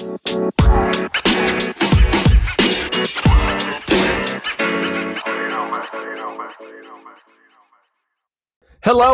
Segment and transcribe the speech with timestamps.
[0.00, 0.16] Hello,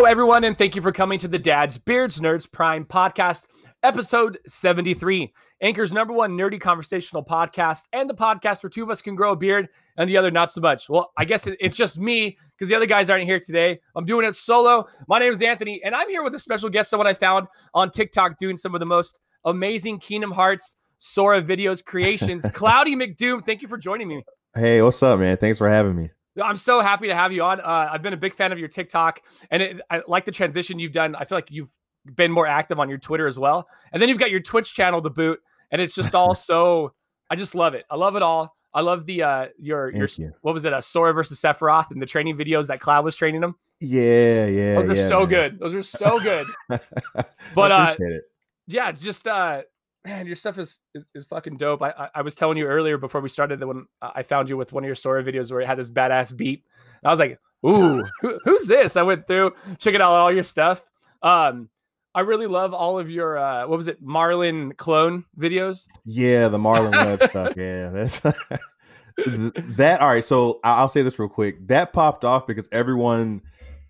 [0.04, 3.48] everyone, and thank you for coming to the Dad's Beards Nerds Prime Podcast,
[3.82, 5.34] episode 73.
[5.60, 9.32] Anchor's number one nerdy conversational podcast, and the podcast where two of us can grow
[9.32, 10.88] a beard and the other not so much.
[10.88, 13.80] Well, I guess it, it's just me because the other guys aren't here today.
[13.96, 14.86] I'm doing it solo.
[15.08, 17.90] My name is Anthony, and I'm here with a special guest, someone I found on
[17.90, 22.46] TikTok doing some of the most amazing Kingdom Hearts Sora videos creations.
[22.52, 24.24] Cloudy McDoom, thank you for joining me.
[24.54, 25.36] Hey, what's up, man?
[25.38, 26.10] Thanks for having me.
[26.42, 27.60] I'm so happy to have you on.
[27.60, 30.78] Uh, I've been a big fan of your TikTok, and it, I like the transition
[30.78, 31.14] you've done.
[31.14, 31.70] I feel like you've
[32.14, 35.00] been more active on your Twitter as well, and then you've got your Twitch channel
[35.00, 35.40] to boot,
[35.70, 36.92] and it's just all so.
[37.28, 37.84] I just love it.
[37.90, 38.54] I love it all.
[38.72, 40.32] I love the uh your your you.
[40.42, 40.72] what was it?
[40.72, 43.56] A Sora versus Sephiroth and the training videos that Cloud was training them.
[43.80, 44.74] Yeah, yeah.
[44.74, 45.28] Those are yeah, so man.
[45.28, 45.58] good.
[45.58, 46.46] Those are so good.
[46.70, 48.24] I But, uh, it.
[48.66, 49.62] Yeah, just uh
[50.04, 51.82] man, your stuff is is, is fucking dope.
[51.82, 54.56] I, I I was telling you earlier before we started that when I found you
[54.56, 56.64] with one of your Sora videos where it had this badass beat.
[57.02, 58.96] And I was like, ooh, who, who's this?
[58.96, 60.82] I went through checking out all your stuff.
[61.22, 61.68] Um,
[62.14, 65.86] I really love all of your uh what was it, Marlon clone videos.
[66.04, 67.52] Yeah, the Marlon Webb stuff.
[67.56, 68.20] Yeah, that's
[69.16, 69.98] that.
[70.00, 71.66] All right, so I'll say this real quick.
[71.68, 73.42] That popped off because everyone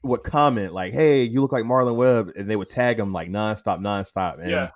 [0.06, 3.28] would comment like, "Hey, you look like Marlon Webb," and they would tag him like
[3.30, 4.40] nonstop, nonstop.
[4.40, 4.70] And Yeah.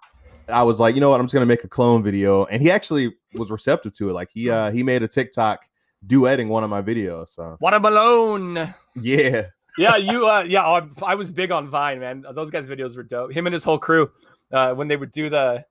[0.49, 1.21] I was like, you know what?
[1.21, 4.13] I'm just gonna make a clone video, and he actually was receptive to it.
[4.13, 5.65] Like he uh he made a TikTok
[6.07, 7.29] duetting one of my videos.
[7.31, 8.75] So Watermelon.
[8.97, 9.47] yeah,
[9.79, 12.25] yeah, you uh yeah, I, I was big on Vine, man.
[12.35, 13.33] Those guys' videos were dope.
[13.33, 14.11] Him and his whole crew,
[14.53, 15.65] uh, when they would do the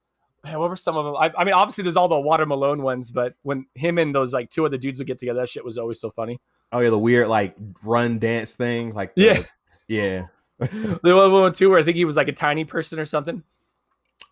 [0.46, 1.16] man, what were some of them?
[1.18, 4.34] I, I mean, obviously there's all the Water Malone ones, but when him and those
[4.34, 6.40] like two other dudes would get together, that shit was always so funny.
[6.72, 8.94] Oh yeah, the weird like run dance thing.
[8.94, 9.44] Like the- Yeah.
[9.88, 10.26] yeah.
[11.04, 13.44] The one, one too, where I think he was like a tiny person or something.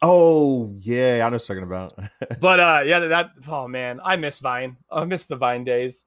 [0.02, 1.97] Oh yeah, I know what you're talking about.
[2.39, 4.77] But uh yeah, that oh man, I miss Vine.
[4.91, 6.03] I miss the Vine days.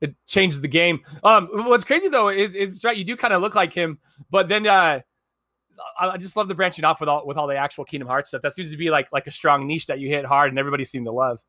[0.00, 1.00] It changed the game.
[1.22, 3.98] Um what's crazy though is is right, you do kind of look like him,
[4.30, 5.00] but then uh
[5.98, 8.42] I just love the branching off with all with all the actual Kingdom Hearts stuff.
[8.42, 10.84] That seems to be like like a strong niche that you hit hard and everybody
[10.84, 11.40] seemed to love.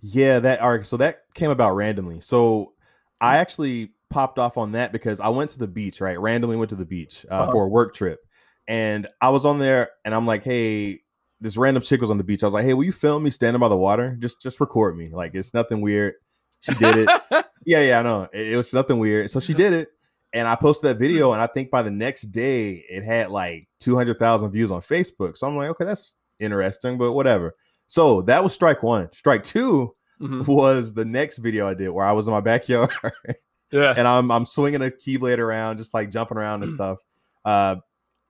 [0.00, 0.84] yeah, that right.
[0.86, 2.20] So that came about randomly.
[2.20, 2.72] So
[3.20, 6.18] I actually popped off on that because I went to the beach, right?
[6.18, 7.52] Randomly went to the beach uh, Uh-huh.
[7.52, 8.20] for a work trip,
[8.66, 11.00] and I was on there, and I'm like, hey.
[11.40, 12.42] This random chick was on the beach.
[12.42, 14.16] I was like, "Hey, will you film me standing by the water?
[14.18, 15.10] Just, just record me.
[15.12, 16.14] Like it's nothing weird."
[16.58, 17.08] She did it.
[17.64, 18.28] Yeah, yeah, I know.
[18.32, 19.30] It, it was nothing weird.
[19.30, 19.88] So she did it,
[20.32, 23.68] and I posted that video, and I think by the next day it had like
[23.78, 25.36] two hundred thousand views on Facebook.
[25.36, 27.54] So I'm like, okay, that's interesting, but whatever.
[27.86, 29.08] So that was strike one.
[29.14, 30.46] Strike two Mhm.
[30.46, 32.90] was the next video I did where I was in my backyard
[33.70, 33.94] Yeah.
[33.96, 36.98] and I'm I'm swinging a keyblade around, just like jumping around and stuff.
[37.44, 37.76] Uh,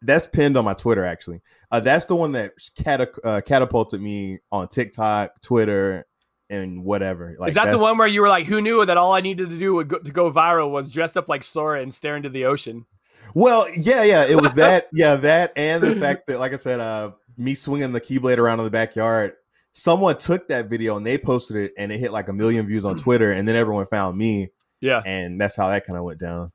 [0.03, 1.41] that's pinned on my Twitter actually.
[1.71, 6.07] Uh, that's the one that cata- uh, catapulted me on TikTok, Twitter,
[6.51, 7.37] and whatever.
[7.39, 9.51] Like Is that the one where you were like, who knew that all I needed
[9.51, 12.29] to do would go, to go viral was dress up like Sora and stare into
[12.29, 12.87] the ocean?
[13.35, 16.81] Well, yeah, yeah, it was that, yeah, that, and the fact that, like I said,
[16.81, 19.35] uh, me swinging the keyblade around in the backyard.
[19.79, 22.85] Someone took that video and they posted it, and it hit like a million views
[22.85, 24.51] on Twitter, and then everyone found me,
[24.81, 25.01] Yeah.
[25.07, 26.51] and that's how that kind of went down.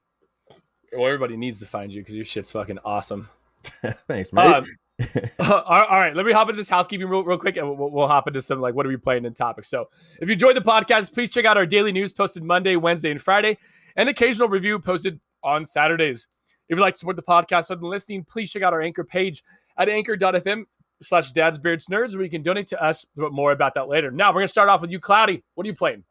[0.91, 3.29] Well, everybody needs to find you because your shit's fucking awesome.
[4.07, 4.53] Thanks, man.
[4.55, 4.65] Um,
[5.39, 8.07] all all right, let me hop into this housekeeping real, real quick, and we'll, we'll
[8.07, 9.69] hop into some like what are we playing in topics.
[9.69, 9.89] So,
[10.21, 13.21] if you enjoyed the podcast, please check out our daily news posted Monday, Wednesday, and
[13.21, 13.57] Friday,
[13.95, 16.27] and occasional review posted on Saturdays.
[16.67, 19.03] If you'd like to support the podcast other than listening, please check out our anchor
[19.03, 19.43] page
[19.77, 20.65] at anchor.fm
[21.03, 23.05] slash dads beards nerds where you can donate to us.
[23.15, 24.11] But more about that later.
[24.11, 25.43] Now we're gonna start off with you, Cloudy.
[25.55, 26.03] What are you playing?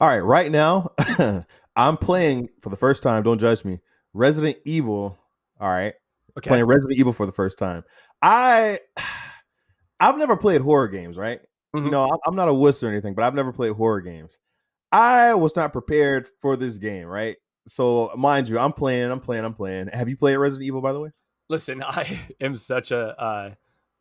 [0.00, 0.90] All right, right now
[1.76, 3.22] I'm playing for the first time.
[3.22, 3.80] Don't judge me.
[4.12, 5.18] Resident Evil.
[5.60, 5.94] All right,
[6.38, 6.48] Okay.
[6.48, 7.84] playing Resident Evil for the first time.
[8.22, 8.78] I
[10.00, 11.40] I've never played horror games, right?
[11.74, 11.86] Mhm.
[11.86, 14.38] You know, I'm- I'm not a wuss or anything, but I've never played horror games.
[14.92, 17.36] I was not prepared for this game, right?
[17.66, 19.88] So, mind you, I'm playing, I'm playing, I'm playing.
[19.88, 21.10] Have you played Resident Evil, by the way?
[21.48, 23.54] Listen, I am such a uh,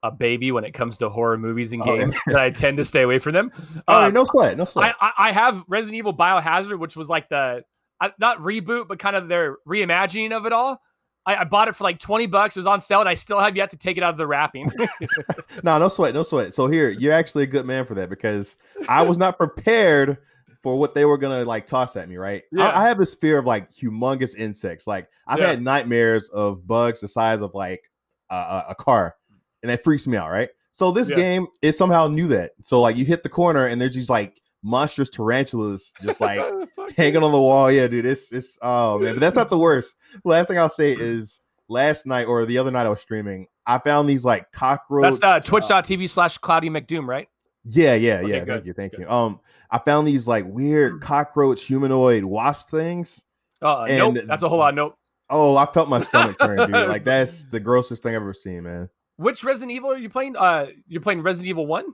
[0.04, 2.00] a baby when it comes to horror movies and Oh, yeah.
[2.02, 3.52] games that I tend to stay away from them.
[3.88, 4.94] Uh, no sweat, no sweat.
[5.02, 7.64] I, I have Resident Evil Biohazard, which was like the
[8.20, 10.82] not reboot, but kind of their reimagining of it all.
[11.26, 12.58] I, I bought it for like twenty bucks.
[12.58, 14.28] It was on sale, and I still have yet to take it out of the
[14.28, 14.70] wrapping.
[15.64, 16.54] no, no sweat, no sweat.
[16.54, 18.58] So here, you're actually a good man for that because
[18.90, 20.18] I was not prepared
[20.62, 22.18] for what they were gonna like toss at me.
[22.18, 22.44] Right?
[22.52, 22.68] Yeah.
[22.68, 24.86] I, I have this fear of like humongous insects.
[24.86, 25.48] Like I've Yeah.
[25.48, 27.90] had nightmares of bugs the size of like
[28.30, 29.16] a, a car,
[29.64, 30.30] and that freaks me out.
[30.30, 30.50] Right?
[30.72, 31.16] So this Yeah.
[31.16, 32.52] game it somehow knew that.
[32.62, 36.40] So like you hit the corner and there's these like monstrous tarantulas just like
[36.96, 37.72] hanging on the wall.
[37.72, 39.96] Yeah, dude, it's it's oh man, but that's not the worst.
[40.24, 41.40] Last thing I'll say is
[41.70, 45.20] last night or the other night I was streaming, I found these like cockroach.
[45.20, 47.28] That's uh, twitch.tv slash cloudy McDoom, right?
[47.66, 48.40] Yeah, yeah, Okay, yeah.
[48.40, 49.02] good, Thank you, thank good.
[49.02, 49.10] you.
[49.10, 49.40] Um,
[49.72, 53.24] I found these like weird cockroach humanoid wasp things.
[53.62, 54.76] Uh, nope, And- that's a whole lot.
[54.76, 54.98] Nope.
[55.30, 56.72] Oh, I felt my stomach turn, dude.
[56.90, 58.90] Like that's the grossest thing I've ever seen, man.
[59.18, 60.36] Which Resident Evil are you playing?
[60.36, 61.86] Uh, you're playing Resident Evil One.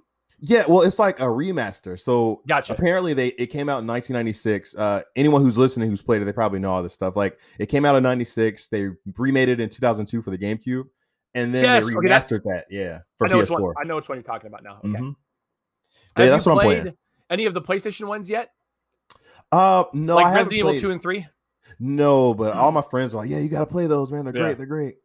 [0.41, 1.99] Yeah, well, it's like a remaster.
[1.99, 2.71] So Gotcha.
[2.71, 4.73] apparently they it came out in 1996.
[4.75, 7.17] Uh, anyone who's listening who's played it, they probably know all this stuff.
[7.17, 8.69] Like it came out in 96.
[8.69, 10.85] They remade it in 2002 for the GameCube,
[11.33, 12.65] and then Yes, they okay, that- remastered that.
[12.69, 13.61] Yeah, for I know which PS4.
[13.61, 13.75] one.
[13.81, 14.77] I know which one you're talking about now.
[14.77, 14.87] Okay.
[14.99, 15.15] Mhm.
[16.17, 16.93] Yeah, that's what I'm playing.
[17.29, 18.49] any of the PlayStation ones yet?
[19.51, 21.27] Uh, no, I like haven't Resident Evil two and three.
[21.79, 24.23] No, but all my friends are like, yeah, you got to play those, man.
[24.25, 24.43] They're Yeah.
[24.43, 24.57] great.
[24.57, 24.95] They're great.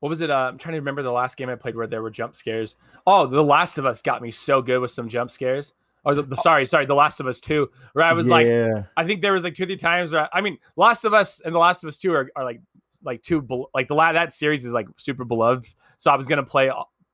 [0.00, 0.30] What was it?
[0.30, 2.76] Uh, I'm trying to remember the last game I played where there were jump scares.
[3.06, 5.74] Oh, The Last of Us got me so good with some jump scares.
[6.04, 8.46] Or the, the sorry, sorry, The Last of Us two, where I was like,
[8.96, 11.54] I think there was like two, three times where I mean, Last of Us and
[11.54, 12.62] The Last of Us Two are, are like
[13.02, 15.72] like two like the that series is like super beloved.
[15.98, 16.70] So I was gonna play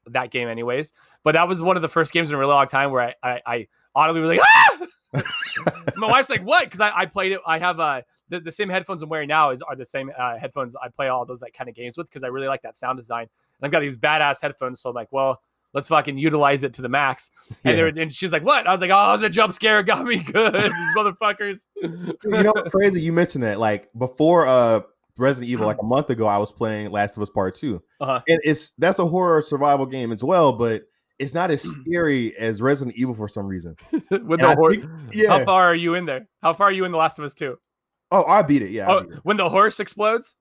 [0.06, 0.92] that game anyways.
[1.24, 3.14] But that was one of the first games in a really long time where I
[3.22, 5.22] I, I audibly was like, ah!
[5.96, 6.64] my wife's like, what?
[6.64, 7.40] Because I, I played it.
[7.44, 10.36] I have uh the, the same headphones I'm wearing now is are the same uh,
[10.38, 12.76] headphones I play all those like kind of games with because I really like that
[12.76, 13.22] sound design.
[13.22, 15.40] And I've got these badass headphones, so I'm like, well.
[15.74, 17.30] Let's fucking utilize it to the max.
[17.64, 18.02] And, Yeah.
[18.02, 19.80] and she's like, "What?" I was like, "Oh, it was a jump scare.
[19.80, 20.54] It got me good,
[20.96, 23.02] motherfuckers." Dude, you know what's crazy?
[23.02, 23.58] You mentioned that.
[23.60, 24.80] Like before, uh,
[25.18, 28.22] Resident Evil, like a month ago, I was playing Last of Us Part Two, Uh-huh.
[28.26, 30.82] and it's that's a horror survival game as well, but
[31.18, 33.76] it's not as scary as Resident Evil for some reason.
[33.92, 35.28] with And the I hor- think- yeah.
[35.38, 36.26] How far are you in there?
[36.42, 37.58] How far are you in The Last of Us 2?
[38.10, 38.70] Oh, I beat it.
[38.70, 38.86] Yeah.
[38.88, 39.18] Oh, beat it.
[39.22, 40.34] when the horse explodes?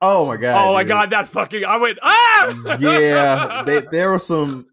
[0.00, 0.68] Oh my god.
[0.68, 0.88] oh my dude.
[0.88, 4.66] god, that fucking I went ah yeah, they, there were some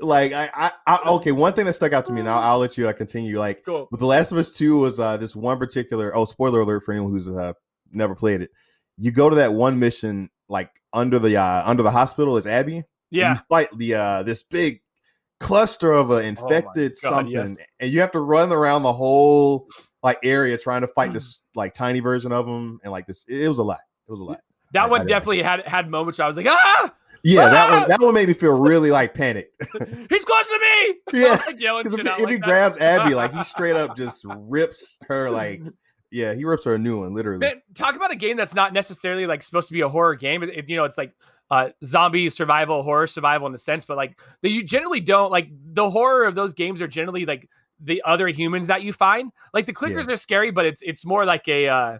[0.00, 1.32] like I, I, I okay.
[1.32, 3.38] One thing that stuck out to me, now I'll, I'll let you uh, continue.
[3.38, 3.88] Like cool.
[3.90, 6.14] with The Last of Us Two was uh this one particular.
[6.14, 7.52] Oh, spoiler alert for anyone who's uh
[7.92, 8.50] never played it.
[8.98, 12.82] You go to that one mission like under the uh under the hospital is Abby.
[13.10, 13.34] Yeah.
[13.34, 14.80] you fight the uh this big
[15.38, 17.56] cluster of uh, infected God, something, yes.
[17.78, 19.68] and you have to run around the whole
[20.06, 23.24] like area trying to fight this like tiny version of them, and like this.
[23.28, 23.80] It, it was a lot.
[24.08, 24.40] It was a lot.
[24.72, 25.08] That I- one I know.
[25.08, 26.92] definitely had had moments where I was like, ah,
[27.22, 27.80] Yeah, that Ah!
[27.80, 29.52] one that one made me feel really like panicked.
[30.10, 30.94] he's close to me.
[31.20, 32.40] Yeah, like yelling if, he- if like he that.
[32.42, 35.62] grabs Abby, like he straight up just rips her, like
[36.12, 37.40] yeah, he rips her a new one, literally.
[37.40, 40.42] Man, talk about a game that's not necessarily like supposed to be a horror game.
[40.42, 41.12] It, it- you know, it's like
[41.50, 45.48] uh zombie survival, horror survival in the sense, but like they you generally don't like
[45.72, 47.48] the horror of those games are generally like
[47.80, 49.32] the other humans that you find.
[49.52, 51.98] Like the clickers are scary, but it's it's more like a uh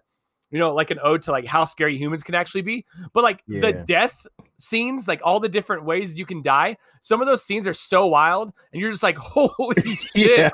[0.49, 2.85] you know, like an ode to like how scary humans can actually be.
[3.13, 4.25] But like the death
[4.59, 8.05] scenes, like all the different ways you can die, some of those scenes are so
[8.07, 10.39] wild, and you're just like, holy shit.
[10.39, 10.49] yeah,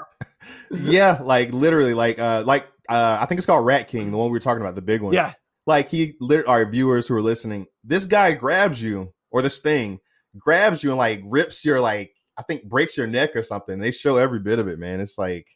[0.72, 4.28] yeah, like literally, like uh, like uh, I think it's called Rat King, the one
[4.30, 5.14] we were talking about, the big one.
[5.14, 5.34] Yeah.
[5.68, 10.00] like he, lit- our viewers who are listening, this guy grabs you or this thing
[10.38, 13.80] grabs you and like rips your like I think breaks your neck or something.
[13.80, 15.00] They show every bit of it, man.
[15.00, 15.48] It's like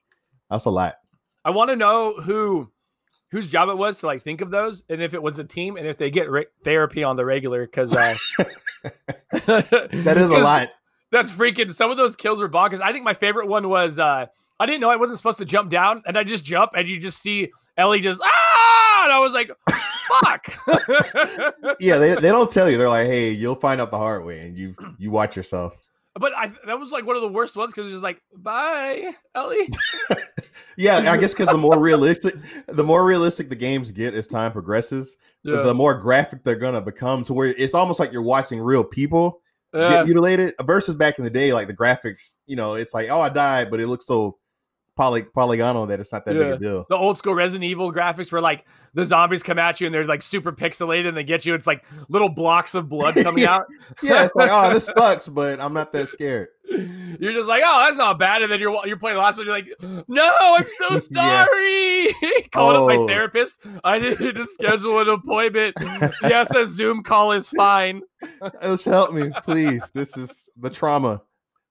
[0.50, 0.95] that's a lot.
[1.44, 2.71] I want to know who
[3.31, 5.77] whose job it was to like think of those, and if it was a team,
[5.77, 8.15] and if they get re- therapy on the regular, because uh,
[9.31, 10.69] that is a lot.
[11.12, 11.74] That's freaking.
[11.74, 12.81] Some of those kills were bonkers.
[12.81, 14.27] I think my favorite one was uh,
[14.59, 17.00] I didn't know I wasn't supposed to jump down, and I just jump, and you
[17.00, 19.51] just see Ellie just ah, and I was like,
[20.21, 20.53] fuck.
[21.80, 22.77] Yeah, they, they don't tell you.
[22.77, 25.73] They're like, hey, you'll find out the hard way, and you you watch yourself.
[26.19, 28.21] But I that was like one of the worst ones because it was just like,
[28.35, 29.69] bye, Ellie.
[30.80, 32.35] Yeah, I guess because the more realistic,
[32.68, 36.81] the more realistic the games get as time progresses, the- the more graphic they're gonna
[36.81, 37.23] become.
[37.25, 39.42] To where it's almost like you're watching real people
[39.73, 39.89] Yeah.
[39.89, 40.53] get mutilated.
[40.65, 43.71] Versus back in the day, like the graphics, you know, it's like, oh, I died,
[43.71, 44.37] but it looks so
[44.97, 46.85] poly polygonal that it's not that big a deal.
[46.89, 50.06] the old school Resident Evil graphics where like the zombies come at you and they're
[50.06, 51.54] like super pixelated and they get you.
[51.54, 53.56] It's like little blocks of blood coming Yeah.
[53.57, 53.66] out.
[54.01, 56.47] Yeah, it's like, oh, this sucks, but I'm not that scared.
[57.19, 58.42] You're just like, oh, that's not bad.
[58.42, 59.45] And then you're you're playing the last one.
[59.47, 61.45] You're like, no, I'm so Yeah.
[61.45, 62.13] sorry.
[62.51, 63.07] Calling up my Oh.
[63.07, 63.61] therapist.
[63.83, 65.75] I need to schedule an appointment.
[66.23, 68.01] yes, a Zoom call is fine.
[68.61, 69.83] Just help me, please.
[69.94, 71.21] This is the trauma.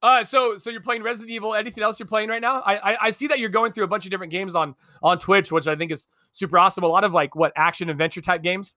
[0.07, 1.53] Uh, so so you're playing Resident Evil.
[1.57, 2.61] Anything else you're playing right now?
[2.61, 5.19] I, I I see that you're going through a bunch of different games on on
[5.19, 6.85] Twitch, which I think is super awesome.
[6.85, 8.77] A lot of like what action adventure type games.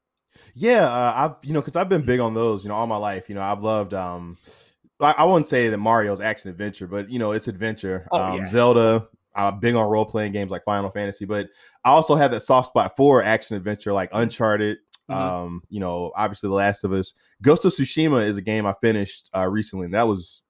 [0.56, 2.98] Yeah, uh, I've you know because I've been big on those, you know, all my
[2.98, 3.30] life.
[3.30, 3.94] You know, I've loved.
[3.94, 4.38] um
[5.00, 8.08] I, I wouldn't say that Mario's action adventure, but you know, it's adventure.
[8.12, 8.48] Oh, um, yeah.
[8.48, 9.08] Zelda.
[9.36, 11.48] I'm big on role playing games like Final Fantasy, but
[11.86, 14.80] I also have that soft spot for action adventure like Uncharted.
[15.10, 15.16] Mhm.
[15.16, 17.14] Um, you know, obviously The Last of Us.
[17.42, 20.42] Ghost of Tsushima is a game I finished uh, recently, and that was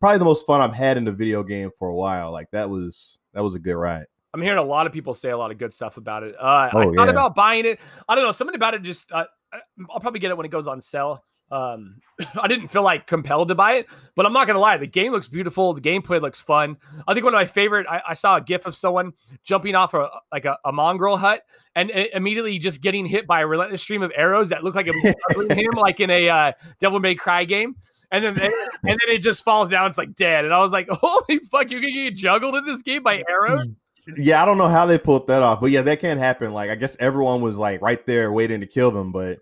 [0.00, 2.32] probably the most fun I've had in a video game for a while.
[2.32, 4.06] Like that was that was a good ride.
[4.32, 6.34] I'm hearing a lot of people say a lot of good stuff about it.
[6.38, 7.10] Uh, I Oh, thought yeah.
[7.10, 7.78] about buying it.
[8.08, 8.32] I don't know.
[8.32, 9.12] Something about it just.
[9.12, 9.58] Uh, I-
[9.90, 11.22] I'll probably get it when it goes on sale.
[11.52, 11.98] um,
[12.40, 13.86] I didn't feel like compelled to buy it,
[14.16, 15.72] but I'm not gonna lie, the game looks beautiful.
[15.74, 16.78] The gameplay looks fun.
[17.06, 17.86] I think one of my favorite.
[17.88, 19.12] I, I saw a GIF of someone
[19.44, 21.42] jumping off a like a, a Mongol hut
[21.76, 24.88] and uh, immediately just getting hit by a relentless stream of arrows that look like
[24.88, 24.96] it
[25.36, 27.76] was him, like in a uh, Devil May Cry game.
[28.10, 29.86] And then, and then it just falls down.
[29.86, 30.44] It's like dead.
[30.44, 31.70] And I was like, "Holy fuck!
[31.70, 33.66] you can get juggled in this game by arrows."
[34.18, 36.52] Yeah, I don't know how they pulled that off, but yeah, that can't happen.
[36.52, 39.38] Like, I guess everyone was like right there waiting to kill them, but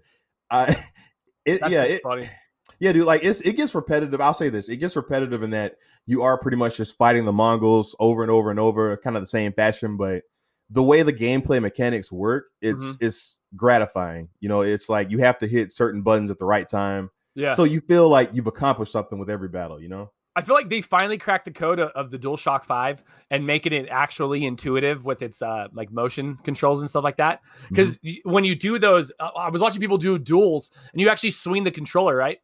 [0.52, 0.76] I,
[1.44, 2.30] it, That's yeah, it, funny.
[2.78, 3.04] yeah, dude.
[3.04, 4.20] Like, it's it gets repetitive.
[4.20, 7.32] I'll say this: it gets repetitive in that you are pretty much just fighting the
[7.32, 9.96] Mongols over and over and over, kind of the same fashion.
[9.96, 10.22] But
[10.70, 12.98] the way the gameplay mechanics work, it's Mhm.
[13.00, 14.28] it's gratifying.
[14.38, 17.54] You know, it's like you have to hit certain buttons at the right time, Yeah.
[17.54, 19.80] so you feel like you've accomplished something with every battle.
[19.80, 20.10] You know.
[20.34, 23.86] I feel like they finally cracked the code of, the DualShock 5 and making it
[23.90, 27.40] actually intuitive with its uh like motion controls and stuff like that.
[27.68, 31.32] Because when you do those, uh, I was watching people do duels and you actually
[31.32, 32.38] swing the controller, right?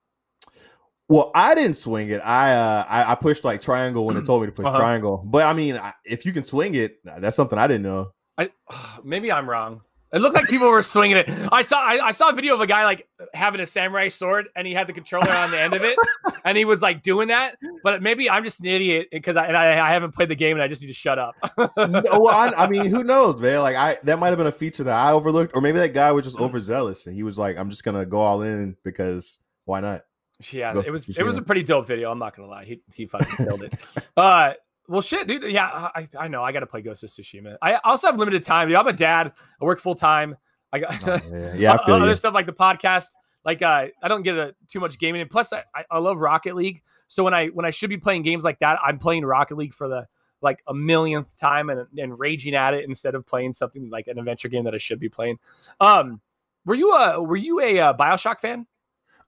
[1.08, 2.18] Well, I didn't swing it.
[2.18, 4.76] I uh I, I pushed like triangle when it told me to push Uh-huh.
[4.78, 5.22] triangle.
[5.26, 8.12] But I mean, I, if you can swing it, that's something I didn't know.
[8.36, 8.50] I
[9.02, 9.80] maybe I'm wrong.
[10.12, 11.30] It looked like people were swinging it.
[11.52, 14.48] I saw I, I saw a video of a guy like having a samurai sword
[14.56, 15.98] and he had the controller on the end of it
[16.44, 17.56] and he was like doing that.
[17.82, 20.56] But maybe I'm just an idiot because I, and I I haven't played the game
[20.56, 21.34] and I just need to shut up.
[21.58, 23.60] No, well, I, I mean, who knows, man?
[23.60, 26.10] Like, I that might have been a feature that I overlooked, or maybe that guy
[26.12, 29.80] was just overzealous and he was like, "I'm just gonna go all in because why
[29.80, 30.04] not?"
[30.52, 32.10] Yeah, Ghost it was it was a pretty dope video.
[32.10, 33.74] I'm not gonna lie, he he fucking killed it.
[34.16, 34.52] Uh,
[34.88, 35.44] well, shit, dude.
[35.50, 37.56] Yeah, I I know I got to play Ghost of Tsushima.
[37.62, 38.74] I also have limited time.
[38.74, 39.32] I'm a dad.
[39.60, 40.36] I work full time.
[40.72, 42.16] I got Oh, yeah, yeah, I other you.
[42.16, 43.08] stuff like the podcast.
[43.44, 46.18] Like uh, I don't get a, too much gaming, and plus I, I, I love
[46.18, 46.82] Rocket League.
[47.06, 49.72] So when I when I should be playing games like that, I'm playing Rocket League
[49.72, 50.06] for the
[50.42, 54.18] like a millionth time and and raging at it instead of playing something like an
[54.18, 55.38] adventure game that I should be playing.
[55.80, 56.20] Um,
[56.66, 58.66] were you a were you a uh, Bioshock fan?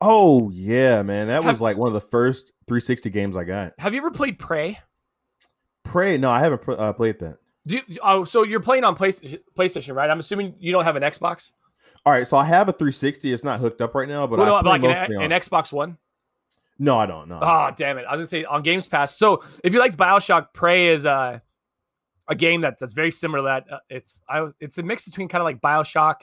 [0.02, 3.72] Oh yeah, man, that Have- was like one of the first 360 games I got.
[3.78, 4.78] Have you ever played Prey?
[5.84, 7.38] Prey, no, I haven't uh, played that.
[7.66, 10.08] Do you, oh, so you're playing on PlayStation, PlayStation, right?
[10.08, 11.50] I'm assuming you don't have an Xbox.
[12.06, 13.32] All right, so I have a 360.
[13.32, 15.98] It's not hooked up right now, but Well, I play like an, an Xbox One.
[16.78, 17.28] no, I don't.
[17.28, 17.38] know.
[17.42, 18.06] Oh, damn it!
[18.08, 19.16] I was gonna say on Games Pass.
[19.16, 21.42] So if you liked Bioshock, Prey is a
[22.28, 23.40] a game that that's very similar.
[23.40, 26.22] To that uh, it's I it's a mix between kind of like Bioshock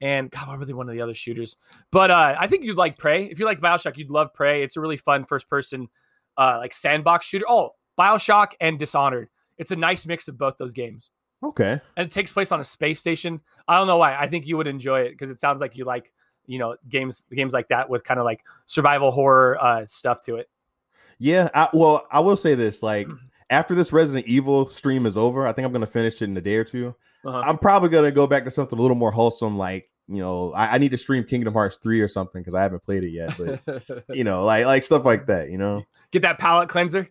[0.00, 1.56] and God, were they one of the other shooters?
[1.90, 3.24] But uh, I think you'd like Prey.
[3.24, 4.62] If you like Bioshock, you'd love Prey.
[4.62, 5.88] It's a really fun first person
[6.36, 7.46] uh, like sandbox shooter.
[7.48, 9.28] Oh, Bioshock and Dishonored.
[9.56, 11.10] It's a nice mix of both those games.
[11.42, 11.80] okay.
[11.96, 13.40] and it takes place on a space station.
[13.66, 14.16] I don't know why.
[14.16, 16.12] I think you would enjoy it because it sounds like you like
[16.46, 20.36] you know games games like that with kind of like survival horror uh, stuff to
[20.36, 20.48] it.
[21.18, 21.48] Yeah.
[21.54, 23.26] I, well, I will say this: like Mm-hmm.
[23.50, 26.40] after this Resident Evil stream is over, I think I'm gonna finish it in a
[26.40, 26.94] day or two.
[27.24, 27.42] Uh-huh.
[27.44, 30.76] I'm probably gonna go back to something a little more wholesome, like you know, I,
[30.76, 33.36] I need to stream Kingdom Hearts three or something because I haven't played it yet.
[33.36, 35.50] But you know, like like stuff like that.
[35.50, 37.08] You know, Get that palate cleanser.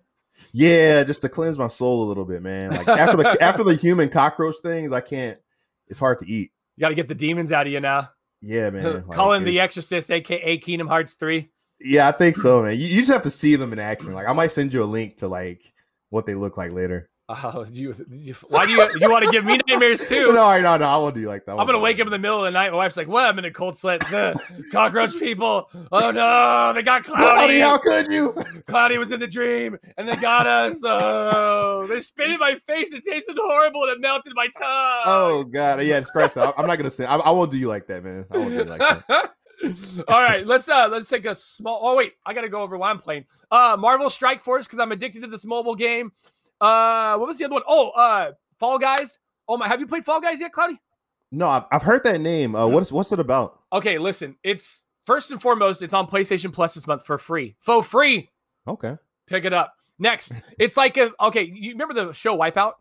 [0.51, 2.72] Yeah, just to cleanse my soul a little bit, man.
[2.72, 5.39] Like after the after the human cockroach things, I can't.
[5.88, 6.51] It's hard to eat.
[6.75, 8.10] You got to get the demons out of you now.
[8.41, 9.08] Yeah, man.
[9.08, 11.50] like, Call in the Exorcist, aka Kingdom Hearts three.
[11.79, 12.79] Yeah, I think so, man.
[12.79, 14.13] You, you just have to see them in action.
[14.13, 15.74] Like I might send you a link to like
[16.10, 17.10] what they look like later.
[17.29, 20.31] Oh, you, you- why do you you want to give me nightmares too?
[20.31, 20.86] No, no, no.
[20.86, 21.57] I won't do you like that.
[21.57, 22.72] I'm gonna wake up in the middle of the night.
[22.72, 24.00] My wife's like, "What?" I'm in a cold sweat.
[24.10, 24.39] The
[24.72, 25.69] cockroach people.
[25.91, 27.60] Oh no, they got Cloudy, cloudy.
[27.60, 28.34] how could you?
[28.65, 30.81] Cloudy was in the dream, and they got us.
[30.86, 32.93] Oh, they spit in my face.
[32.93, 35.03] It tasted horrible, and it melted my tongue.
[35.05, 36.53] Oh god, yeah, scratch that.
[36.57, 37.05] I'm not gonna say.
[37.05, 38.24] I, I won't do you like that, man.
[38.31, 39.31] I won't do you like that.
[40.07, 41.79] All right, let's uh let's take a small.
[41.84, 43.25] Oh wait, I gotta go over why I'm playing.
[43.51, 46.12] Uh, Marvel Strike Force because I'm addicted to this mobile game.
[46.59, 47.63] Uh, what was the other one?
[47.67, 49.19] Oh, uh, Fall Guys.
[49.47, 50.79] Oh my, have you played Fall Guys yet, Cloudy?
[51.31, 52.55] No, I've, I've heard that name.
[52.55, 53.59] Uh, what's what's it about?
[53.73, 54.35] Okay, listen.
[54.43, 57.55] It's first and foremost, it's on PlayStation Plus this month for free.
[57.59, 58.29] For free.
[58.67, 58.95] Okay,
[59.27, 59.73] Pick it up.
[59.99, 61.43] Next, it's like a okay.
[61.43, 62.73] You remember the show Wipeout?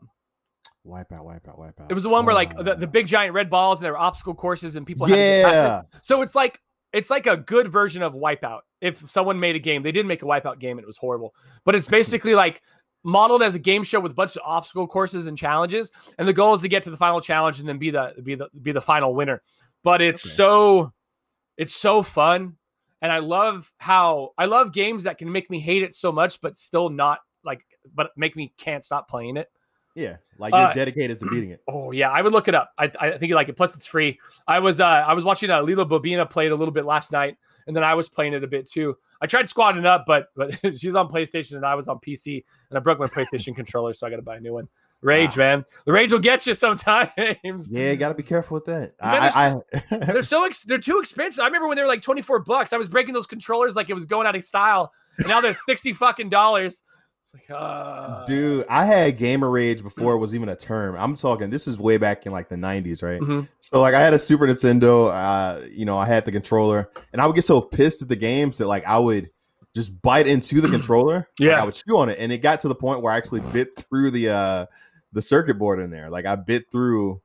[0.85, 1.91] wipe out, wipe out, wipe out.
[1.91, 3.99] It was the one where like the, the big giant red balls and there were
[3.99, 5.59] obstacle courses and people had to get past it.
[5.95, 6.61] Yeah, So it's like
[6.93, 8.61] it's like a good version of Wipeout.
[8.81, 11.35] If someone made a game, they did make a Wipeout game and it was horrible.
[11.65, 12.63] But it's basically like
[13.07, 15.93] modeled as a game show with a bunch of obstacle courses and challenges.
[16.19, 18.35] And the goal is to get to the final challenge and then be the be
[18.35, 19.41] the be the final winner.
[19.83, 20.33] But it's Okay.
[20.33, 20.93] so
[21.57, 22.57] it's so fun.
[23.01, 26.41] And I love how I love games that can make me hate it so much,
[26.41, 27.63] but still not like
[27.95, 29.49] but make me can't stop playing it.
[29.95, 30.17] yeah.
[30.39, 31.61] Like you're Uh, dedicated to beating it.
[31.69, 32.71] Oh yeah, I would look it up.
[32.77, 33.57] I, I think you like it.
[33.57, 34.19] Plus, it's free.
[34.49, 37.13] I was uh, I was watching uh, Lila Bobina play it a little bit last
[37.13, 37.37] night,
[37.67, 38.97] and then I was playing it a bit too.
[39.21, 42.79] I tried squatting up, but but she's on PlayStation and I was on PC, and
[42.79, 44.69] I broke my PlayStation controller, so I got to buy a new one.
[45.03, 45.39] Rage, ah.
[45.39, 45.65] man.
[45.85, 47.71] The rage will get you sometimes.
[47.71, 48.95] Yeah, you got to be careful with that.
[49.01, 51.43] I, I, They're so ex- they're too expensive.
[51.43, 52.73] I remember when they were like 24 bucks.
[52.73, 54.93] I was breaking those controllers like it was going out of style.
[55.19, 56.83] And now they're 60 fucking dollars.
[57.27, 60.95] It's like, uh dude, I had gamer rage before it was even a term.
[60.95, 61.51] I'm talking.
[61.51, 63.21] This is way back in like the 90s, right?
[63.21, 63.49] Mhm.
[63.63, 65.11] So like I had a Super Nintendo.
[65.13, 68.15] Uh, you know, I had the controller, and I would get so pissed at the
[68.15, 69.31] games that like I would
[69.75, 71.17] just bite into the controller.
[71.17, 71.61] Like, Yeah.
[71.61, 73.71] I would chew on it, and it got to the point where I actually bit
[73.75, 74.67] through the uh
[75.13, 76.09] the circuit board in there.
[76.09, 77.21] Like I bit through,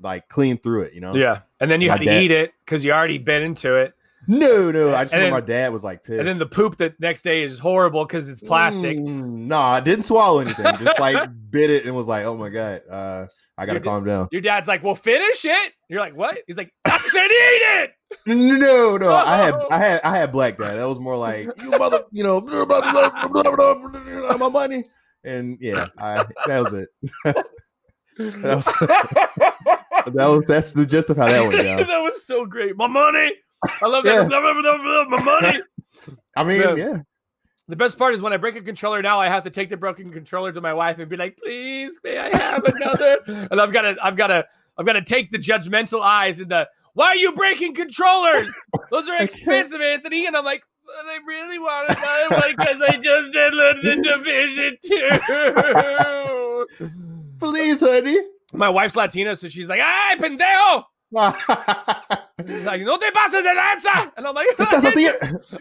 [0.00, 0.94] like clean through it.
[0.94, 1.16] You know?
[1.16, 1.40] Yeah.
[1.58, 3.94] And then you My had to dad- eat it because you already bit into it.
[4.28, 4.94] No, no.
[4.94, 6.18] I just And remember then- my dad was like pissed.
[6.18, 8.98] And then the poop the next day is horrible because it's plastic.
[8.98, 10.64] Mm, no, I didn't swallow anything.
[10.78, 13.26] Just like bit it and was like, "Oh my god, uh,
[13.58, 15.72] I gotta calm down." Your dad's like, well, finish it.
[15.88, 16.38] You're like, what?
[16.46, 17.30] He's like, I said eat
[17.82, 17.90] it.
[18.26, 20.74] No, no, I had, I had, I had black dad.
[20.76, 24.36] That was more like, "You mother," you know, blah, blah, blah, blah, blah, blah, blah,
[24.36, 24.84] my money,
[25.24, 26.88] and yeah, I, that was it.
[28.18, 28.64] that was,
[30.14, 31.78] that was that's the gist of how that went down.
[31.78, 32.76] that was so great.
[32.76, 33.32] My money.
[33.80, 34.28] I love that.
[34.30, 35.04] Yeah.
[35.08, 35.60] My money.
[36.36, 36.74] I mean, Yeah.
[36.74, 36.98] yeah,
[37.68, 39.76] The best part is when I break a controller now, I have to take the
[39.76, 43.18] broken controller to my wife and be like, please, may I have another?
[43.26, 44.44] and I've got to, I've got to,
[44.78, 48.50] I've got to take the judgmental eyes and the, why are you breaking controllers?
[48.90, 50.26] Those are expensive, Anthony.
[50.26, 53.96] And I'm like, but I really wanted another one because I just did learn the
[54.02, 55.08] division two.
[57.38, 58.18] please, honey.
[58.52, 60.84] my wife's Latina, so she's like, ay, pendejo.
[61.12, 64.12] She's like, no te pases de lanza.
[64.16, 64.84] And I'm like, ¿Qué estás?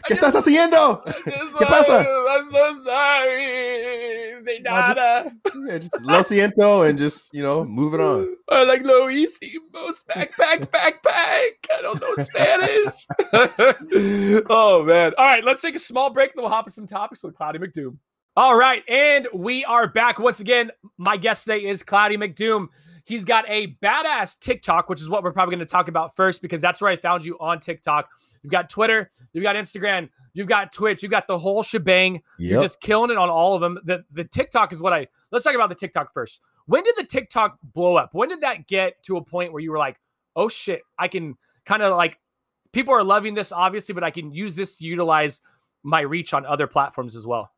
[0.07, 1.03] ¿Qué estás haciendo?
[1.25, 2.05] ¿Qué pasa?
[2.05, 4.43] I'm so sorry.
[4.43, 5.31] De nada.
[5.67, 8.35] Yeah, just lo siento and just you know, moving on.
[8.47, 11.67] Or like lo hicimos backpack backpack.
[11.69, 13.07] I don't know Spanish.
[14.49, 15.13] oh man.
[15.17, 17.59] All right, let's take a small break, then we'll hop into some topics with Cloudy
[17.59, 17.97] McDoom.
[18.37, 20.71] All right, and we are back once again.
[20.97, 22.69] My guest today is Cloudy McDoom.
[23.05, 26.41] He's got a badass TikTok, which is what we're probably going to talk about first
[26.41, 28.09] because that's where I found you on TikTok.
[28.43, 32.21] You've got Twitter, you've got Instagram, you've got Twitch, you've got the whole shebang.
[32.51, 33.79] You're just killing it on all of them.
[33.85, 36.41] The the TikTok is what I let's talk about the TikTok first.
[36.65, 38.13] When did the TikTok blow up?
[38.13, 39.99] When did that get to a point where you were like,
[40.35, 42.19] oh shit, I can kind of like
[42.71, 45.41] people are loving this, obviously, but I can use this to utilize
[45.83, 47.51] my reach on other platforms as well.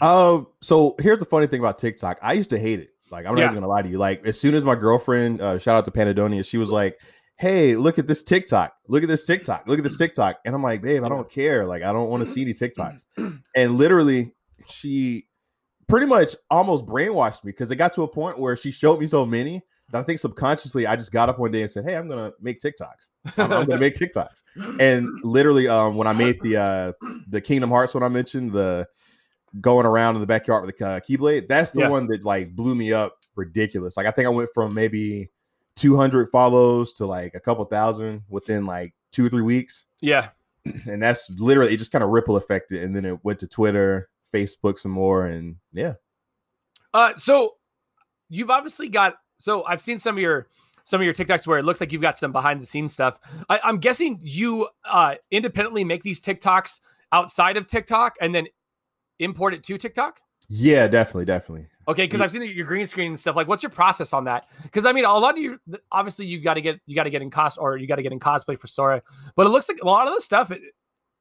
[0.00, 2.18] Um, so here's the funny thing about TikTok.
[2.22, 2.90] I used to hate it.
[3.10, 3.44] Like, I'm not Yeah.
[3.46, 3.98] even gonna lie to you.
[3.98, 6.98] Like, as soon as my girlfriend, uh, shout out to Panadonia, she was like,
[7.36, 8.74] Hey, look at this TikTok.
[8.86, 9.64] Look at this TikTok.
[9.66, 10.40] Look at this TikTok.
[10.44, 11.64] And I'm like, babe, I don't care.
[11.64, 13.04] Like, I don't want to see these TikToks.
[13.56, 14.34] And literally,
[14.68, 15.26] she
[15.88, 19.06] pretty much almost brainwashed me because it got to a point where she showed me
[19.06, 21.96] so many that I think subconsciously I just got up one day and said, Hey,
[21.96, 23.08] I'm gonna make TikToks.
[23.38, 24.42] I'm, I'm gonna make TikToks.
[24.78, 26.92] And literally, um, when I made the uh
[27.30, 28.86] the Kingdom Hearts one I mentioned, the
[29.60, 31.88] going around in the backyard with a uh, Keyblade, that's the Yeah.
[31.88, 33.96] one that like blew me up ridiculous.
[33.96, 35.30] Like I think I went from maybe
[35.76, 40.28] 200 follows to like a couple thousand within like two or three weeks, yeah.
[40.86, 41.78] and that's literally it.
[41.78, 45.56] Just kind of ripple affected, and then it went to Twitter, Facebook, some more, and
[45.72, 45.94] yeah.
[46.92, 47.54] Uh, so
[48.28, 49.14] you've obviously got.
[49.38, 50.48] So I've seen some of your
[50.84, 53.18] some of your TikToks where it looks like you've got some behind the scenes stuff.
[53.48, 56.80] I, I'm guessing you uh, independently make these TikToks
[57.12, 58.46] outside of TikTok and then
[59.20, 60.20] import it to TikTok.
[60.48, 61.68] Yeah, definitely, definitely.
[61.86, 63.36] Okay, because I've seen your green screen and stuff.
[63.36, 64.46] Like, what's your process on that?
[64.64, 65.60] Because I mean, a lot of you
[65.92, 68.02] obviously you got to get you got to get in cos or you got to
[68.02, 69.02] get in cosplay for Sora,
[69.36, 70.50] but it looks like a lot of the stuff.
[70.50, 70.60] It,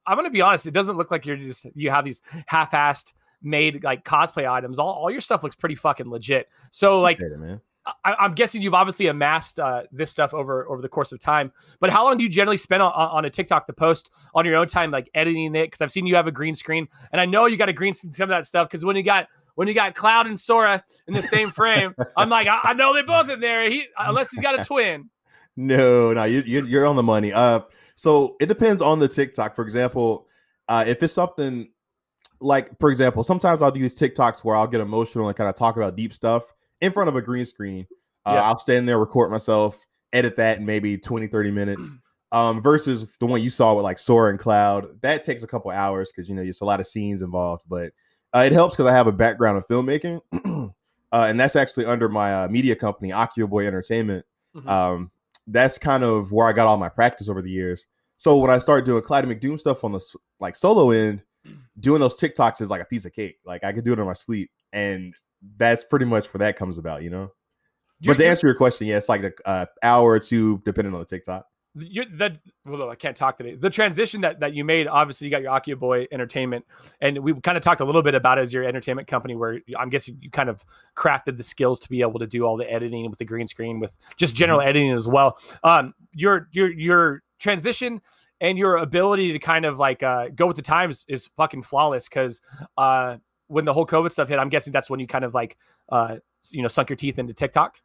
[0.07, 3.83] I'm gonna be honest, it doesn't look like you're just you have these half-assed made
[3.83, 4.79] like cosplay items.
[4.79, 6.49] All, all your stuff looks pretty fucking legit.
[6.71, 7.61] So like, it, man.
[8.03, 11.51] I, I'm guessing you've obviously amassed uh, this stuff over over the course of time.
[11.79, 14.55] But how long do you generally spend on, on a TikTok to post on your
[14.55, 15.67] own time, like editing it?
[15.67, 17.93] Because I've seen you have a green screen, and I know you got a green
[17.93, 18.69] screen some of that stuff.
[18.69, 22.29] Because when you got when you got Cloud and Sora in the same frame, I'm
[22.29, 23.69] like, I, I know they're both in there.
[23.69, 25.09] He unless he's got a twin.
[25.55, 27.33] No, no, you, you you're on the money.
[27.33, 27.61] Uh,
[27.95, 29.55] so it depends on the TikTok.
[29.55, 30.27] For example,
[30.67, 31.69] uh, if it's something
[32.39, 35.55] like, for example, sometimes I'll do these TikToks where I'll get emotional and kind of
[35.55, 36.43] talk about deep stuff
[36.81, 37.87] in front of a green screen.
[38.25, 38.41] Uh, Yeah.
[38.43, 39.79] I'll stand there, record myself,
[40.13, 41.85] edit that in maybe 20, 30 minutes.
[42.31, 45.71] Um, versus the one you saw with like Sora and Cloud, that takes a couple
[45.71, 47.63] hours because you know there's a lot of scenes involved.
[47.67, 47.91] But
[48.35, 50.21] uh, it helps because I have a background in filmmaking,
[51.11, 53.11] uh, and that's actually under my uh, media company,
[53.47, 54.23] Boy Entertainment
[54.55, 54.69] Mhm.
[54.69, 55.11] um,
[55.47, 57.87] that's kind of where I got all my practice over the years.
[58.17, 60.01] So when I started doing Cloudy McDoom stuff on the
[60.39, 61.23] like solo end,
[61.79, 63.39] doing those TikToks is like a piece of cake.
[63.43, 65.15] Like I could do it in my sleep, and
[65.57, 67.31] that's pretty much where that comes about, you know.
[67.99, 70.93] You're- but to answer your question, yeah, it's like an uh, hour or two, depending
[70.93, 71.45] on the TikTok.
[71.75, 73.55] you're the well, I can't talk today.
[73.55, 76.65] The transition that that you made, obviously, you got your Akio Boy Entertainment,
[77.01, 79.59] and we kind of talked a little bit about it as your entertainment company, where
[79.77, 80.63] I'm guessing you kind of
[80.95, 83.79] crafted the skills to be able to do all the editing with the green screen,
[83.79, 84.69] with just general mm-hmm.
[84.69, 85.37] editing as well.
[85.63, 88.01] Um, your your your transition
[88.41, 92.07] and your ability to kind of like uh, go with the times is fucking flawless.
[92.07, 92.41] Because
[92.77, 93.17] uh,
[93.49, 95.57] when the whole COVID stuff hit, I'm guessing that's when you kind of like
[95.89, 96.17] uh,
[96.51, 97.77] you know sunk your teeth into TikTok.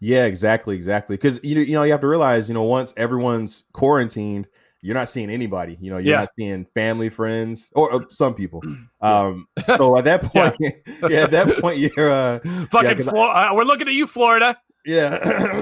[0.00, 1.16] Yeah, exactly, exactly.
[1.16, 4.48] Because you you know you have to realize you know once everyone's quarantined,
[4.80, 5.76] you're not seeing anybody.
[5.80, 6.20] You know, you're yeah.
[6.20, 8.62] not seeing family, friends, or, or some people.
[9.00, 10.70] Um, so at that point, yeah.
[11.08, 11.18] yeah.
[11.20, 12.98] at that point, you're uh, fucking.
[12.98, 14.58] Yeah, Flor- I, uh, we're looking at you, Florida.
[14.84, 15.14] Yeah,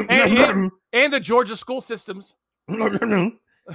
[0.08, 2.34] and, and, and, the Georgia school systems.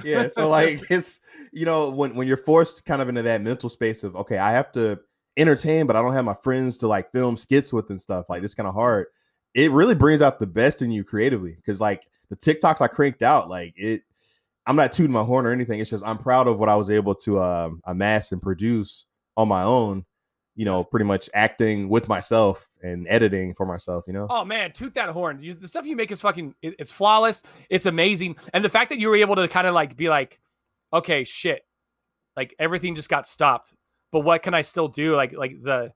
[0.02, 1.20] yeah, so like it's
[1.52, 4.50] you know when when you're forced kind of into that mental space of okay, I
[4.50, 4.98] have to
[5.36, 8.26] entertain, but I don't have my friends to like film skits with and stuff.
[8.28, 9.06] Like it's kind of hard
[9.54, 13.22] it really brings out the best in you creatively because like the TikToks I cranked
[13.22, 14.02] out, like it.
[14.64, 15.80] I'm not tooting my horn or anything.
[15.80, 19.48] It's just I'm proud of what I was able to um, amass and produce on
[19.48, 20.04] my own.
[20.54, 24.04] You know, pretty much acting with myself and editing for myself.
[24.06, 24.26] You know.
[24.30, 25.40] Oh man, toot that horn!
[25.40, 26.54] The stuff you make is fucking.
[26.62, 27.42] it's flawless.
[27.70, 30.38] It's amazing, and the fact that you were able to kind of like be like,
[30.92, 31.62] okay, shit,
[32.36, 33.72] like everything just got stopped,
[34.12, 35.16] but what can I still do?
[35.16, 35.92] Like like the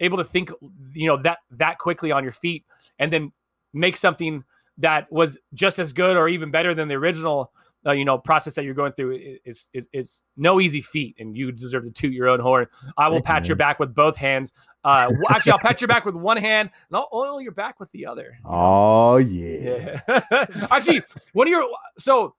[0.00, 0.50] able to think
[0.92, 2.64] you know that that quickly on your feet
[2.98, 3.32] and then
[3.72, 4.42] make something
[4.78, 7.52] that was just as good or even better than the original
[7.86, 11.36] uh, you know process that you're going through is, is is no easy feat and
[11.36, 12.66] you deserve to toot your own horn.
[12.96, 14.52] I will Thank pat you, your back with both hands.
[14.84, 17.90] Uh actually i'll pat your back with one hand and i'll oil your back with
[17.92, 18.38] the other.
[18.44, 20.46] Oh yeah, yeah.
[20.70, 21.02] actually
[21.32, 22.34] one of your so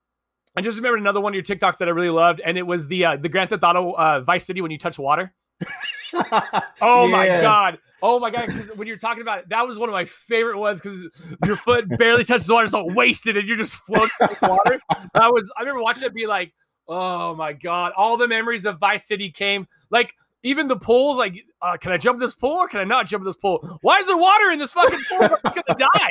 [0.56, 2.88] i just remembered another one of your tiktoks that i really loved and it was
[2.88, 5.34] the uh the grand theft auto uh vice city when you touch water
[6.82, 7.12] oh yeah.
[7.12, 7.78] my god!
[8.02, 8.52] Oh my god!
[8.76, 11.04] When you're talking about it, that was one of my favorite ones because
[11.46, 14.80] your foot barely touches the water, so wasted, and you're just floating in water.
[15.14, 15.52] I was.
[15.58, 16.54] I remember watching it be like,
[16.88, 17.92] oh my god!
[17.98, 19.68] All the memories of Vice City came.
[19.90, 21.18] Like even the pools.
[21.18, 23.80] Like, uh, can I jump this pool or can I not jump this pool?
[23.82, 25.30] Why is there water in this fucking pool?
[25.44, 26.10] I'm gonna die.